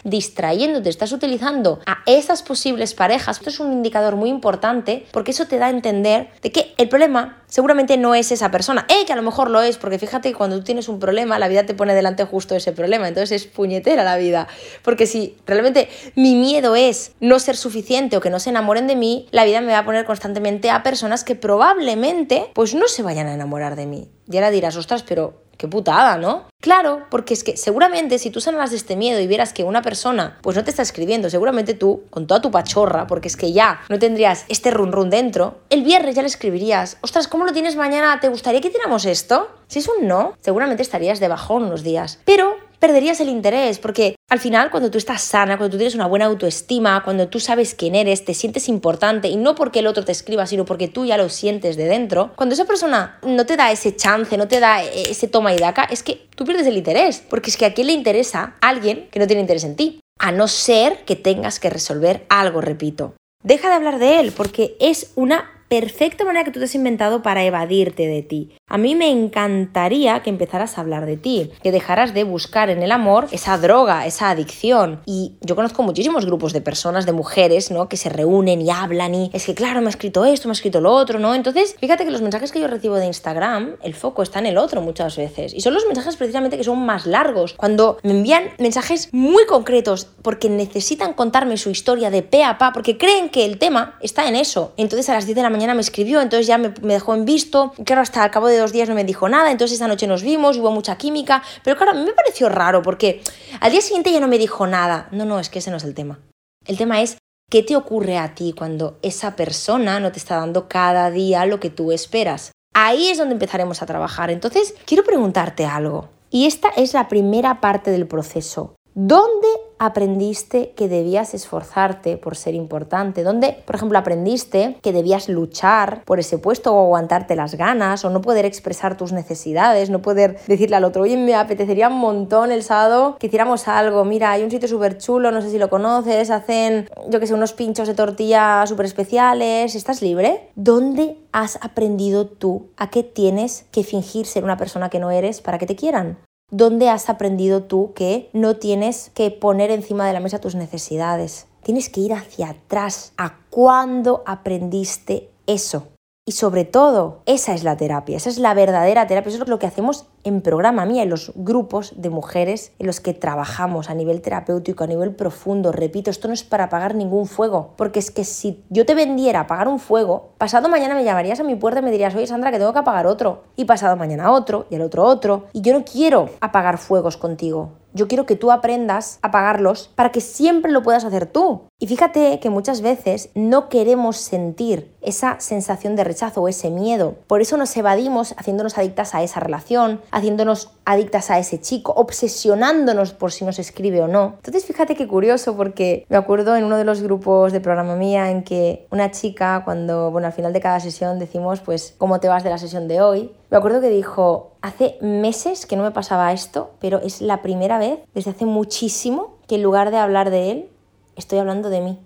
distrayéndote, 0.05 0.89
estás 0.89 1.11
utilizando 1.11 1.81
a 1.85 1.99
esas 2.07 2.45
posibles 2.45 2.95
parejas. 2.95 3.39
Esto 3.39 3.51
es 3.51 3.59
un 3.59 3.73
indicador 3.73 4.15
muy 4.15 4.31
importante 4.31 5.05
porque 5.11 5.33
eso 5.33 5.47
te 5.47 5.59
da 5.59 5.67
a 5.67 5.71
entender 5.71 6.31
de 6.43 6.53
que 6.53 6.75
el 6.79 6.89
problema 6.89 7.43
seguramente 7.53 7.99
no 7.99 8.15
es 8.15 8.33
esa 8.33 8.51
persona, 8.51 8.87
eh, 8.89 9.05
que 9.05 9.13
a 9.13 9.17
lo 9.17 9.21
mejor 9.21 9.51
lo 9.51 9.61
es, 9.61 9.77
porque 9.77 9.99
fíjate 9.99 10.31
que 10.31 10.35
cuando 10.35 10.57
tú 10.57 10.65
tienes 10.65 10.89
un 10.89 10.99
problema, 10.99 11.39
la 11.39 11.49
vida 11.49 11.67
te 11.67 11.75
pone 11.75 11.93
delante 11.95 12.25
justo 12.25 12.55
ese 12.55 12.73
problema, 12.73 13.09
entonces 13.09 13.43
es 13.43 13.47
puñetera 13.47 14.05
la 14.05 14.17
vida, 14.17 14.49
porque 14.83 15.07
si 15.07 15.37
realmente 15.45 15.91
mi 16.15 16.35
miedo 16.35 16.77
es 16.77 17.13
no 17.21 17.39
ser 17.39 17.59
suficiente 17.59 18.17
o 18.17 18.23
que 18.23 18.31
no 18.31 18.41
se 18.41 18.49
enamoren 18.49 18.87
de 18.87 18.97
mí, 18.97 19.27
la 19.33 19.45
vida 19.45 19.61
me 19.61 19.72
va 19.73 19.81
a 19.81 19.85
poner 19.85 20.05
constantemente 20.05 20.71
a 20.71 20.83
personas 20.83 21.25
que 21.25 21.35
probablemente 21.35 22.51
pues 22.55 22.75
no 22.75 22.89
se 22.89 23.03
vayan 23.03 23.27
a 23.27 23.35
enamorar 23.35 23.77
de 23.77 23.87
mí. 23.87 24.11
Y 24.31 24.37
ahora 24.37 24.51
dirás, 24.51 24.77
ostras, 24.77 25.03
pero 25.03 25.43
qué 25.57 25.69
putada, 25.69 26.17
¿no? 26.17 26.47
Claro, 26.61 27.07
porque 27.11 27.35
es 27.35 27.45
que 27.45 27.57
seguramente 27.57 28.19
si 28.19 28.31
tú 28.31 28.41
sanaras 28.41 28.71
de 28.71 28.77
este 28.77 28.97
miedo 28.97 29.21
y 29.21 29.27
vieras 29.27 29.53
que 29.53 29.65
una 29.65 29.83
persona 29.83 30.39
pues 30.43 30.57
no 30.57 30.65
te 30.65 30.71
está 30.71 30.83
escribiendo, 30.83 31.31
seguramente 31.31 31.75
tú, 31.75 32.05
con 32.11 32.27
toda 32.27 32.41
tu 32.41 32.51
pachorra, 32.51 33.07
porque 33.07 33.29
es 33.29 33.37
que 33.37 33.53
ya 33.53 33.81
no 33.89 33.99
tendrías 33.99 34.45
este 34.49 34.71
run 34.71 34.93
run 34.93 35.11
dentro, 35.11 35.59
el 35.71 35.83
viernes 35.83 36.15
ya 36.15 36.23
le 36.23 36.29
escribirías, 36.29 36.99
ostras, 37.01 37.29
¿cómo 37.29 37.45
lo 37.45 37.53
tienes 37.53 37.77
mañana? 37.77 38.19
¿Te 38.21 38.29
gustaría 38.29 38.61
que 38.61 38.71
tiramos 38.71 39.05
esto? 39.05 39.49
Si 39.69 39.79
es 39.79 39.89
un 39.89 40.07
no, 40.07 40.35
seguramente 40.41 40.83
estarías 40.83 41.21
de 41.21 41.29
bajón 41.29 41.65
unos 41.65 41.83
días. 41.83 42.21
Pero 42.25 42.57
perderías 42.83 43.21
el 43.21 43.29
interés, 43.29 43.79
porque 43.79 44.17
al 44.29 44.41
final 44.41 44.73
cuando 44.73 44.91
tú 44.91 44.99
estás 44.99 45.23
sana, 45.23 45.57
cuando 45.57 45.71
tú 45.71 45.79
tienes 45.79 45.95
una 45.95 46.09
buena 46.09 46.25
autoestima, 46.25 47.05
cuando 47.05 47.29
tú 47.29 47.39
sabes 47.39 47.77
quién 47.77 47.95
eres, 47.95 48.25
te 48.25 48.35
sientes 48.35 48.69
importante, 48.69 49.29
y 49.29 49.37
no 49.37 49.55
porque 49.55 49.79
el 49.79 49.87
otro 49.87 50.05
te 50.05 50.11
escriba, 50.11 50.49
sino 50.49 50.65
porque 50.65 50.89
tú 50.89 51.07
ya 51.07 51.17
lo 51.17 51.29
sientes 51.29 51.77
de 51.77 51.85
dentro, 51.85 52.33
cuando 52.35 52.55
esa 52.55 52.65
persona 52.65 53.21
no 53.23 53.47
te 53.47 53.57
da 53.57 53.71
ese 53.71 53.95
chance, 53.95 54.37
no 54.37 54.49
te 54.49 54.59
da 54.59 54.83
ese 54.83 55.29
toma 55.29 55.55
y 55.55 55.59
daca, 55.59 55.85
es 55.85 56.03
que 56.03 56.27
tú 56.35 56.45
pierdes 56.45 56.67
el 56.67 56.77
interés, 56.77 57.23
porque 57.31 57.51
es 57.51 57.57
que 57.57 57.67
a 57.67 57.73
quién 57.73 57.87
le 57.87 57.93
interesa 57.93 58.57
alguien 58.61 59.09
que 59.13 59.21
no 59.21 59.29
tiene 59.29 59.43
interés 59.43 59.63
en 59.63 59.77
ti, 59.77 60.01
a 60.19 60.33
no 60.33 60.49
ser 60.49 61.05
que 61.05 61.15
tengas 61.15 61.61
que 61.61 61.71
resolver 61.71 62.27
algo, 62.29 62.61
repito. 62.61 63.15
Deja 63.45 63.69
de 63.69 63.75
hablar 63.77 64.01
de 64.01 64.19
él, 64.19 64.33
porque 64.33 64.77
es 64.81 65.13
una 65.15 65.62
perfecta 65.73 66.27
manera 66.27 66.45
que 66.45 66.51
tú 66.51 66.59
te 66.59 66.67
has 66.67 66.75
inventado 66.75 67.23
para 67.23 67.45
evadirte 67.45 68.07
de 68.07 68.21
ti. 68.21 68.51
A 68.69 68.77
mí 68.77 68.95
me 68.95 69.11
encantaría 69.11 70.23
que 70.23 70.29
empezaras 70.29 70.77
a 70.77 70.83
hablar 70.83 71.07
de 71.07 71.17
ti, 71.17 71.51
que 71.63 71.73
dejaras 71.73 72.13
de 72.13 72.25
buscar 72.25 72.69
en 72.69 72.83
el 72.83 72.93
amor 72.93 73.27
esa 73.33 73.57
droga, 73.57 74.05
esa 74.05 74.29
adicción. 74.29 75.01
Y 75.07 75.37
yo 75.41 75.57
conozco 75.57 75.83
muchísimos 75.83 76.27
grupos 76.27 76.53
de 76.53 76.61
personas, 76.61 77.07
de 77.07 77.13
mujeres, 77.13 77.71
¿no? 77.71 77.89
Que 77.89 77.97
se 77.97 78.11
reúnen 78.11 78.61
y 78.61 78.69
hablan 78.69 79.15
y 79.15 79.31
es 79.33 79.47
que, 79.47 79.55
claro, 79.55 79.81
me 79.81 79.87
ha 79.87 79.89
escrito 79.89 80.27
esto, 80.27 80.47
me 80.47 80.53
ha 80.53 80.61
escrito 80.61 80.83
lo 80.83 80.93
otro, 80.93 81.19
¿no? 81.19 81.35
Entonces, 81.35 81.75
fíjate 81.81 82.05
que 82.05 82.11
los 82.11 82.21
mensajes 82.21 82.53
que 82.53 82.61
yo 82.61 82.67
recibo 82.67 82.97
de 82.97 83.07
Instagram, 83.07 83.77
el 83.83 83.95
foco 83.95 84.23
está 84.23 84.41
en 84.41 84.47
el 84.47 84.59
otro 84.59 84.83
muchas 84.83 85.17
veces. 85.17 85.55
Y 85.55 85.63
son 85.63 85.73
los 85.73 85.87
mensajes 85.87 86.17
precisamente 86.17 86.59
que 86.59 86.65
son 86.65 86.85
más 86.85 87.07
largos. 87.07 87.55
Cuando 87.55 87.97
me 88.03 88.11
envían 88.11 88.51
mensajes 88.59 89.09
muy 89.13 89.47
concretos 89.47 90.07
porque 90.21 90.51
necesitan 90.51 91.15
contarme 91.15 91.57
su 91.57 91.71
historia 91.71 92.11
de 92.11 92.23
pe 92.23 92.45
a 92.45 92.59
pa, 92.59 92.75
porque 92.75 92.99
creen 92.99 93.31
que 93.31 93.47
el 93.47 93.57
tema 93.57 93.97
está 94.03 94.29
en 94.29 94.37
eso. 94.37 94.75
Entonces 94.77 95.09
a 95.09 95.15
las 95.15 95.25
10 95.25 95.37
de 95.37 95.43
la 95.43 95.49
mañana 95.49 95.62
me 95.75 95.81
escribió, 95.81 96.21
entonces 96.21 96.47
ya 96.47 96.59
me, 96.59 96.71
dejó 96.83 97.15
en 97.15 97.25
visto, 97.25 97.73
claro, 97.85 98.03
hasta 98.03 98.23
al 98.23 98.31
cabo 98.31 98.49
de 98.49 98.59
dos 98.59 98.73
días 98.73 98.89
no 98.89 98.95
me 98.95 99.05
dijo 99.05 99.29
nada, 99.29 99.51
entonces 99.51 99.77
esa 99.77 99.89
noche 99.89 100.07
nos 100.07 100.23
vimos, 100.23 100.59
hubo 100.59 100.71
mucha 100.71 100.97
química, 100.97 101.43
pero 101.65 101.77
claro, 101.77 101.93
a 101.93 101.95
mí 101.95 102.05
me 102.05 102.13
pareció 102.13 102.49
raro 102.49 102.83
porque 102.83 103.23
al 103.61 103.73
día 103.73 103.81
siguiente 103.81 104.13
ya 104.13 104.21
no 104.21 104.29
me 104.29 104.39
dijo 104.39 104.67
nada. 104.67 105.09
No, 105.13 105.25
no, 105.25 105.41
es 105.41 105.49
que 105.49 105.61
ese 105.61 105.71
no 105.71 105.77
es 105.79 105.85
el 105.85 105.95
tema. 105.95 106.19
El 106.67 106.77
tema 106.77 107.01
es 107.01 107.19
qué 107.51 107.63
te 107.63 107.77
ocurre 107.77 108.19
a 108.19 108.35
ti 108.35 108.55
cuando 108.57 108.99
esa 109.03 109.37
persona 109.37 110.01
no 110.01 110.13
te 110.13 110.19
está 110.19 110.37
dando 110.37 110.69
cada 110.69 111.11
día 111.11 111.47
lo 111.47 111.61
que 111.61 111.71
tú 111.71 111.93
esperas. 111.93 112.53
Ahí 112.75 113.09
es 113.09 113.19
donde 113.19 113.35
empezaremos 113.35 113.83
a 113.83 113.87
trabajar. 113.87 114.31
Entonces, 114.31 114.75
quiero 114.87 115.05
preguntarte 115.05 115.67
algo. 115.67 116.09
Y 116.31 116.47
esta 116.47 116.71
es 116.71 116.95
la 116.95 117.09
primera 117.09 117.61
parte 117.61 117.91
del 117.91 118.07
proceso. 118.07 118.75
¿Dónde 118.95 119.49
aprendiste 119.79 120.73
que 120.77 120.87
debías 120.87 121.33
esforzarte 121.33 122.19
por 122.19 122.37
ser 122.37 122.55
importante? 122.55 123.23
¿Dónde, 123.23 123.57
por 123.65 123.75
ejemplo, 123.75 123.99
aprendiste 123.99 124.77
que 124.83 124.93
debías 124.93 125.31
luchar 125.31 126.05
por 126.05 126.21
ese 126.21 126.37
puesto 126.37 126.75
o 126.75 126.85
aguantarte 126.85 127.35
las 127.35 127.55
ganas 127.55 128.05
o 128.05 128.11
no 128.11 128.21
poder 128.21 128.45
expresar 128.45 128.99
tus 128.99 129.13
necesidades, 129.13 129.89
no 129.89 130.03
poder 130.03 130.39
decirle 130.47 130.77
al 130.77 130.85
otro, 130.85 131.05
oye, 131.05 131.17
me 131.17 131.35
apetecería 131.35 131.89
un 131.89 132.01
montón 132.01 132.53
el 132.53 132.63
sábado 132.63 133.17
que 133.19 133.29
hiciéramos 133.29 133.67
algo, 133.67 134.05
mira, 134.05 134.31
hay 134.31 134.45
un 134.45 134.51
sitio 134.51 134.69
súper 134.69 134.99
chulo, 134.99 135.31
no 135.31 135.41
sé 135.41 135.51
si 135.51 135.57
lo 135.57 135.71
conoces, 135.71 136.29
hacen, 136.29 136.91
yo 137.09 137.19
que 137.19 137.27
sé, 137.27 137.33
unos 137.33 137.55
pinchos 137.55 137.89
de 137.89 137.95
tortilla 137.95 138.67
súper 138.67 138.85
especiales, 138.85 139.75
¿estás 139.75 140.03
libre? 140.03 140.51
¿Dónde 140.55 141.17
has 141.33 141.57
aprendido 141.63 142.27
tú 142.27 142.67
a 142.77 142.91
qué 142.91 143.03
tienes 143.03 143.65
que 143.73 143.85
fingir 143.85 144.27
ser 144.27 144.45
una 144.45 144.59
persona 144.59 144.91
que 144.91 144.99
no 144.99 145.11
eres 145.11 145.41
para 145.41 145.57
que 145.57 145.67
te 145.67 145.77
quieran? 145.77 146.19
¿Dónde 146.55 146.91
has 146.91 147.09
aprendido 147.09 147.63
tú 147.63 147.95
que 147.95 148.29
no 148.35 148.57
tienes 148.57 149.11
que 149.15 149.31
poner 149.31 149.71
encima 149.71 150.07
de 150.07 150.13
la 150.13 150.21
mesa 150.21 150.39
tus 150.39 150.55
necesidades? 150.55 151.47
Tienes 151.63 151.89
que 151.89 152.03
ir 152.03 152.13
hacia 152.13 152.51
atrás. 152.51 153.15
¿A 153.17 153.39
cuándo 153.49 154.23
aprendiste 154.27 155.31
eso? 155.47 155.92
Y 156.25 156.33
sobre 156.33 156.65
todo, 156.65 157.23
esa 157.27 157.53
es 157.53 157.65
la 157.65 157.77
terapia, 157.77 158.17
esa 158.17 158.31
es 158.31 158.39
la 158.39 158.55
verdadera 158.55 159.09
terapia, 159.09 159.29
eso 159.31 159.43
es 159.43 159.49
lo 159.49 159.59
que 159.59 159.67
hacemos 159.67 160.07
en 160.23 160.41
programa 160.41 160.87
mía, 160.87 161.03
en 161.03 161.11
los 161.11 161.33
grupos 161.35 161.95
de 161.97 162.11
mujeres 162.11 162.71
en 162.79 162.87
los 162.87 163.01
que 163.01 163.13
trabajamos 163.13 163.91
a 163.91 163.95
nivel 163.95 164.21
terapéutico, 164.21 164.85
a 164.85 164.87
nivel 164.87 165.17
profundo. 165.17 165.73
Repito, 165.73 166.11
esto 166.13 166.29
no 166.29 166.35
es 166.35 166.45
para 166.45 166.65
apagar 166.65 166.95
ningún 166.95 167.27
fuego, 167.27 167.73
porque 167.77 167.99
es 167.99 168.13
que 168.13 168.23
si 168.23 168.63
yo 168.71 168.87
te 168.87 168.95
vendiera 168.95 169.41
apagar 169.41 169.67
un 169.67 169.81
fuego, 169.81 170.31
pasado 170.39 170.69
mañana 170.69 170.95
me 170.95 171.03
llamarías 171.03 171.41
a 171.41 171.43
mi 171.43 171.57
puerta 171.57 171.81
y 171.81 171.83
me 171.83 171.91
dirías, 171.91 172.15
oye 172.15 172.29
Sandra, 172.29 172.53
que 172.53 172.59
tengo 172.59 172.73
que 172.73 172.79
apagar 172.79 173.09
otro, 173.09 173.43
y 173.57 173.65
pasado 173.65 173.97
mañana 173.97 174.31
otro, 174.31 174.67
y 174.71 174.77
el 174.77 174.83
otro 174.83 175.03
otro, 175.03 175.47
y 175.53 175.61
yo 175.61 175.73
no 175.73 175.85
quiero 175.85 176.31
apagar 176.41 176.79
fuegos 176.79 177.17
contigo. 177.17 177.73
Yo 177.95 178.09
quiero 178.09 178.25
que 178.25 178.37
tú 178.37 178.51
aprendas 178.51 179.19
a 179.23 179.29
apagarlos 179.29 179.91
para 179.95 180.13
que 180.13 180.23
siempre 180.23 180.73
lo 180.73 180.83
puedas 180.83 181.05
hacer 181.05 181.27
tú. 181.27 181.65
Y 181.83 181.89
fíjate 181.89 182.39
que 182.39 182.49
muchas 182.49 182.81
veces 182.81 183.31
no 183.35 183.69
queremos 183.69 184.17
sentir 184.17 184.95
esa 185.01 185.41
sensación 185.41 185.97
de 185.97 186.05
rechazo 186.05 186.41
o 186.41 186.47
ese 186.47 186.71
miedo. 186.71 187.17
Por 187.27 187.41
eso 187.41 187.57
nos 187.57 187.77
evadimos 187.77 188.37
haciéndonos 188.39 188.79
adictas 188.79 189.17
a 189.17 189.25
esa 189.25 189.41
relación, 189.41 190.01
haciéndonos 190.13 190.71
adictas 190.85 191.33
a 191.33 191.41
ese 191.41 191.61
chico, 191.61 191.93
obsesionándonos 191.97 193.15
por 193.15 193.33
si 193.33 193.45
nos 193.45 193.59
escribe 193.59 194.01
o 194.01 194.07
no. 194.07 194.35
Entonces 194.37 194.65
fíjate 194.65 194.95
qué 194.95 195.09
curioso 195.09 195.57
porque 195.57 196.07
me 196.09 196.17
acuerdo 196.17 196.55
en 196.55 196.63
uno 196.63 196.77
de 196.77 196.85
los 196.85 197.03
grupos 197.03 197.51
de 197.51 197.61
programa 197.61 197.97
mía 197.97 198.31
en 198.31 198.45
que 198.45 198.87
una 198.93 199.11
chica 199.11 199.63
cuando, 199.65 200.13
bueno, 200.13 200.29
al 200.29 200.33
final 200.35 200.53
de 200.53 200.61
cada 200.61 200.79
sesión 200.79 201.19
decimos 201.19 201.63
pues 201.63 201.97
cómo 201.99 202.21
te 202.21 202.29
vas 202.29 202.45
de 202.45 202.51
la 202.51 202.59
sesión 202.59 202.87
de 202.87 203.03
hoy. 203.03 203.33
Me 203.51 203.57
acuerdo 203.57 203.81
que 203.81 203.91
dijo, 203.91 204.53
hace 204.63 204.99
meses 205.01 205.67
que 205.67 205.75
no 205.75 205.83
me 205.83 205.91
pasaba 205.91 206.33
esto, 206.33 206.71
pero 206.79 207.01
es 207.01 207.21
la 207.21 207.43
primera 207.43 207.79
vez 207.79 207.99
desde 208.15 208.31
hace 208.31 208.47
muchísimo 208.47 209.39
que 209.49 209.57
en 209.57 209.65
lugar 209.65 209.91
de 209.91 209.97
hablar 209.97 210.31
de 210.31 210.53
él, 210.53 210.69
estoy 211.17 211.39
hablando 211.39 211.71
de 211.71 211.81
mí. 211.81 211.99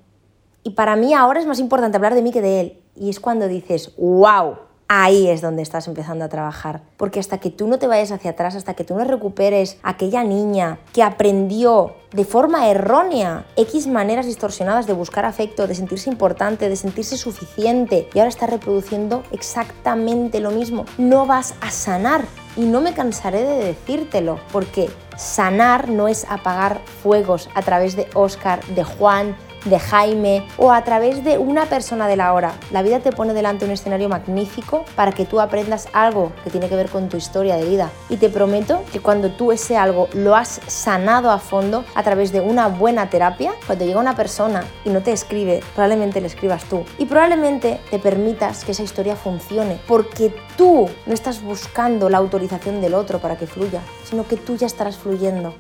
Y 0.63 0.71
para 0.71 0.97
mí 0.97 1.15
ahora 1.15 1.41
es 1.41 1.47
más 1.47 1.61
importante 1.61 1.97
hablar 1.97 2.15
de 2.15 2.23
mí 2.23 2.33
que 2.33 2.43
de 2.43 2.61
él. 2.61 2.83
Y 2.97 3.11
es 3.11 3.21
cuando 3.21 3.47
dices, 3.47 3.95
wow, 3.97 4.57
ahí 4.89 5.29
es 5.29 5.41
donde 5.41 5.63
estás 5.63 5.89
empezando 5.89 6.25
a 6.25 6.29
trabajar. 6.29 6.83
Porque 6.97 7.21
hasta 7.21 7.39
que 7.39 7.51
tú 7.51 7.67
no 7.67 7.79
te 7.79 7.87
vayas 7.87 8.13
hacia 8.13 8.33
atrás, 8.33 8.55
hasta 8.55 8.75
que 8.75 8.85
tú 8.85 8.95
no 8.95 9.05
recuperes 9.05 9.79
aquella 9.83 10.23
niña 10.25 10.79
que 10.93 11.03
aprendió 11.03 11.95
de 12.13 12.25
forma 12.25 12.69
errónea 12.69 13.45
X 13.57 13.87
maneras 13.87 14.27
distorsionadas 14.27 14.87
de 14.87 14.93
buscar 14.93 15.25
afecto, 15.25 15.67
de 15.67 15.75
sentirse 15.75 16.09
importante, 16.09 16.69
de 16.69 16.77
sentirse 16.77 17.17
suficiente 17.17 18.09
y 18.15 18.19
ahora 18.19 18.29
está 18.29 18.47
reproduciendo 18.47 19.23
exactamente 19.33 20.41
lo 20.41 20.51
mismo, 20.51 20.87
no 20.99 21.27
vas 21.27 21.55
a 21.61 21.71
sanar. 21.71 22.25
Y 22.57 22.65
no 22.65 22.81
me 22.81 22.95
cansaré 22.95 23.43
de 23.43 23.65
decírtelo, 23.67 24.41
porque 24.51 24.89
sanar 25.15 25.91
no 25.91 26.09
es 26.09 26.25
apagar 26.31 26.81
fuegos 27.03 27.51
a 27.55 27.61
través 27.61 27.97
de 27.97 28.09
Oscar, 28.15 28.65
de 28.69 28.83
Juan, 28.83 29.37
de 29.67 29.79
Jaime 29.79 30.47
o 30.57 30.73
a 30.73 30.83
través 30.85 31.23
de 31.25 31.39
una 31.39 31.67
persona 31.67 32.09
de 32.09 32.17
la 32.17 32.33
hora. 32.33 32.55
La 32.71 32.83
vida 32.83 33.01
te 33.01 33.13
pone 33.13 33.35
delante 33.35 33.65
un 33.65 33.71
escenario 33.71 34.09
magnífico 34.09 34.85
para 34.95 35.13
que 35.13 35.27
tú 35.27 35.41
aprendas 35.41 35.89
algo 35.93 36.33
que 36.43 36.51
tiene 36.51 36.69
que 36.69 36.77
ver 36.77 36.89
con 36.89 37.09
tu 37.09 37.17
historia 37.17 37.57
de 37.57 37.65
vida. 37.65 37.91
Y 38.09 38.17
te 38.17 38.31
prometo 38.31 38.83
que 38.93 39.01
cuando 39.01 39.31
tú 39.31 39.53
ese 39.53 39.77
algo 39.77 40.09
lo 40.15 40.35
has 40.35 40.61
sanado 40.67 41.31
a 41.31 41.39
fondo 41.39 41.85
a 41.95 42.03
través 42.03 42.33
de 42.33 42.41
una 42.41 42.69
buena 42.69 43.11
terapia, 43.11 43.53
cuando 43.67 43.85
llega 43.85 44.01
una 44.01 44.17
persona 44.17 44.65
y 44.85 44.91
no 44.91 45.03
te 45.03 45.13
escribe, 45.13 45.63
probablemente 45.75 46.21
le 46.21 46.27
escribas 46.27 46.65
tú. 46.65 46.85
Y 46.99 47.07
probablemente 47.07 47.81
te 47.91 47.99
permitas 47.99 48.65
que 48.65 48.73
esa 48.73 48.83
historia 48.83 49.17
funcione, 49.17 49.79
porque 49.87 50.35
tú 50.57 50.89
no 51.07 51.15
estás 51.15 51.43
buscando 51.43 52.09
la 52.09 52.19
autorización 52.19 52.81
del 52.81 52.95
otro 52.95 53.19
para 53.19 53.37
que 53.37 53.47
fluya, 53.47 53.81
sino 54.05 54.27
que 54.27 54.37
tú 54.37 54.57
ya 54.57 54.67
estarás 54.67 54.97
fluyendo. 54.97 55.55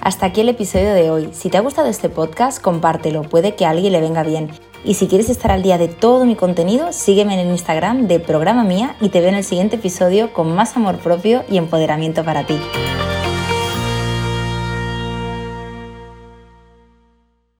Hasta 0.00 0.26
aquí 0.26 0.40
el 0.40 0.48
episodio 0.48 0.94
de 0.94 1.10
hoy. 1.10 1.30
Si 1.32 1.50
te 1.50 1.58
ha 1.58 1.60
gustado 1.60 1.88
este 1.88 2.08
podcast, 2.08 2.62
compártelo, 2.62 3.22
puede 3.22 3.56
que 3.56 3.66
a 3.66 3.70
alguien 3.70 3.92
le 3.92 4.00
venga 4.00 4.22
bien. 4.22 4.50
Y 4.84 4.94
si 4.94 5.08
quieres 5.08 5.28
estar 5.28 5.50
al 5.50 5.62
día 5.62 5.76
de 5.76 5.88
todo 5.88 6.24
mi 6.24 6.36
contenido, 6.36 6.92
sígueme 6.92 7.34
en 7.34 7.40
el 7.40 7.48
Instagram 7.48 8.06
de 8.06 8.20
Programa 8.20 8.62
Mía 8.62 8.94
y 9.00 9.08
te 9.08 9.20
veo 9.20 9.30
en 9.30 9.34
el 9.34 9.44
siguiente 9.44 9.76
episodio 9.76 10.32
con 10.32 10.54
más 10.54 10.76
amor 10.76 10.98
propio 10.98 11.44
y 11.50 11.58
empoderamiento 11.58 12.24
para 12.24 12.46
ti. 12.46 12.58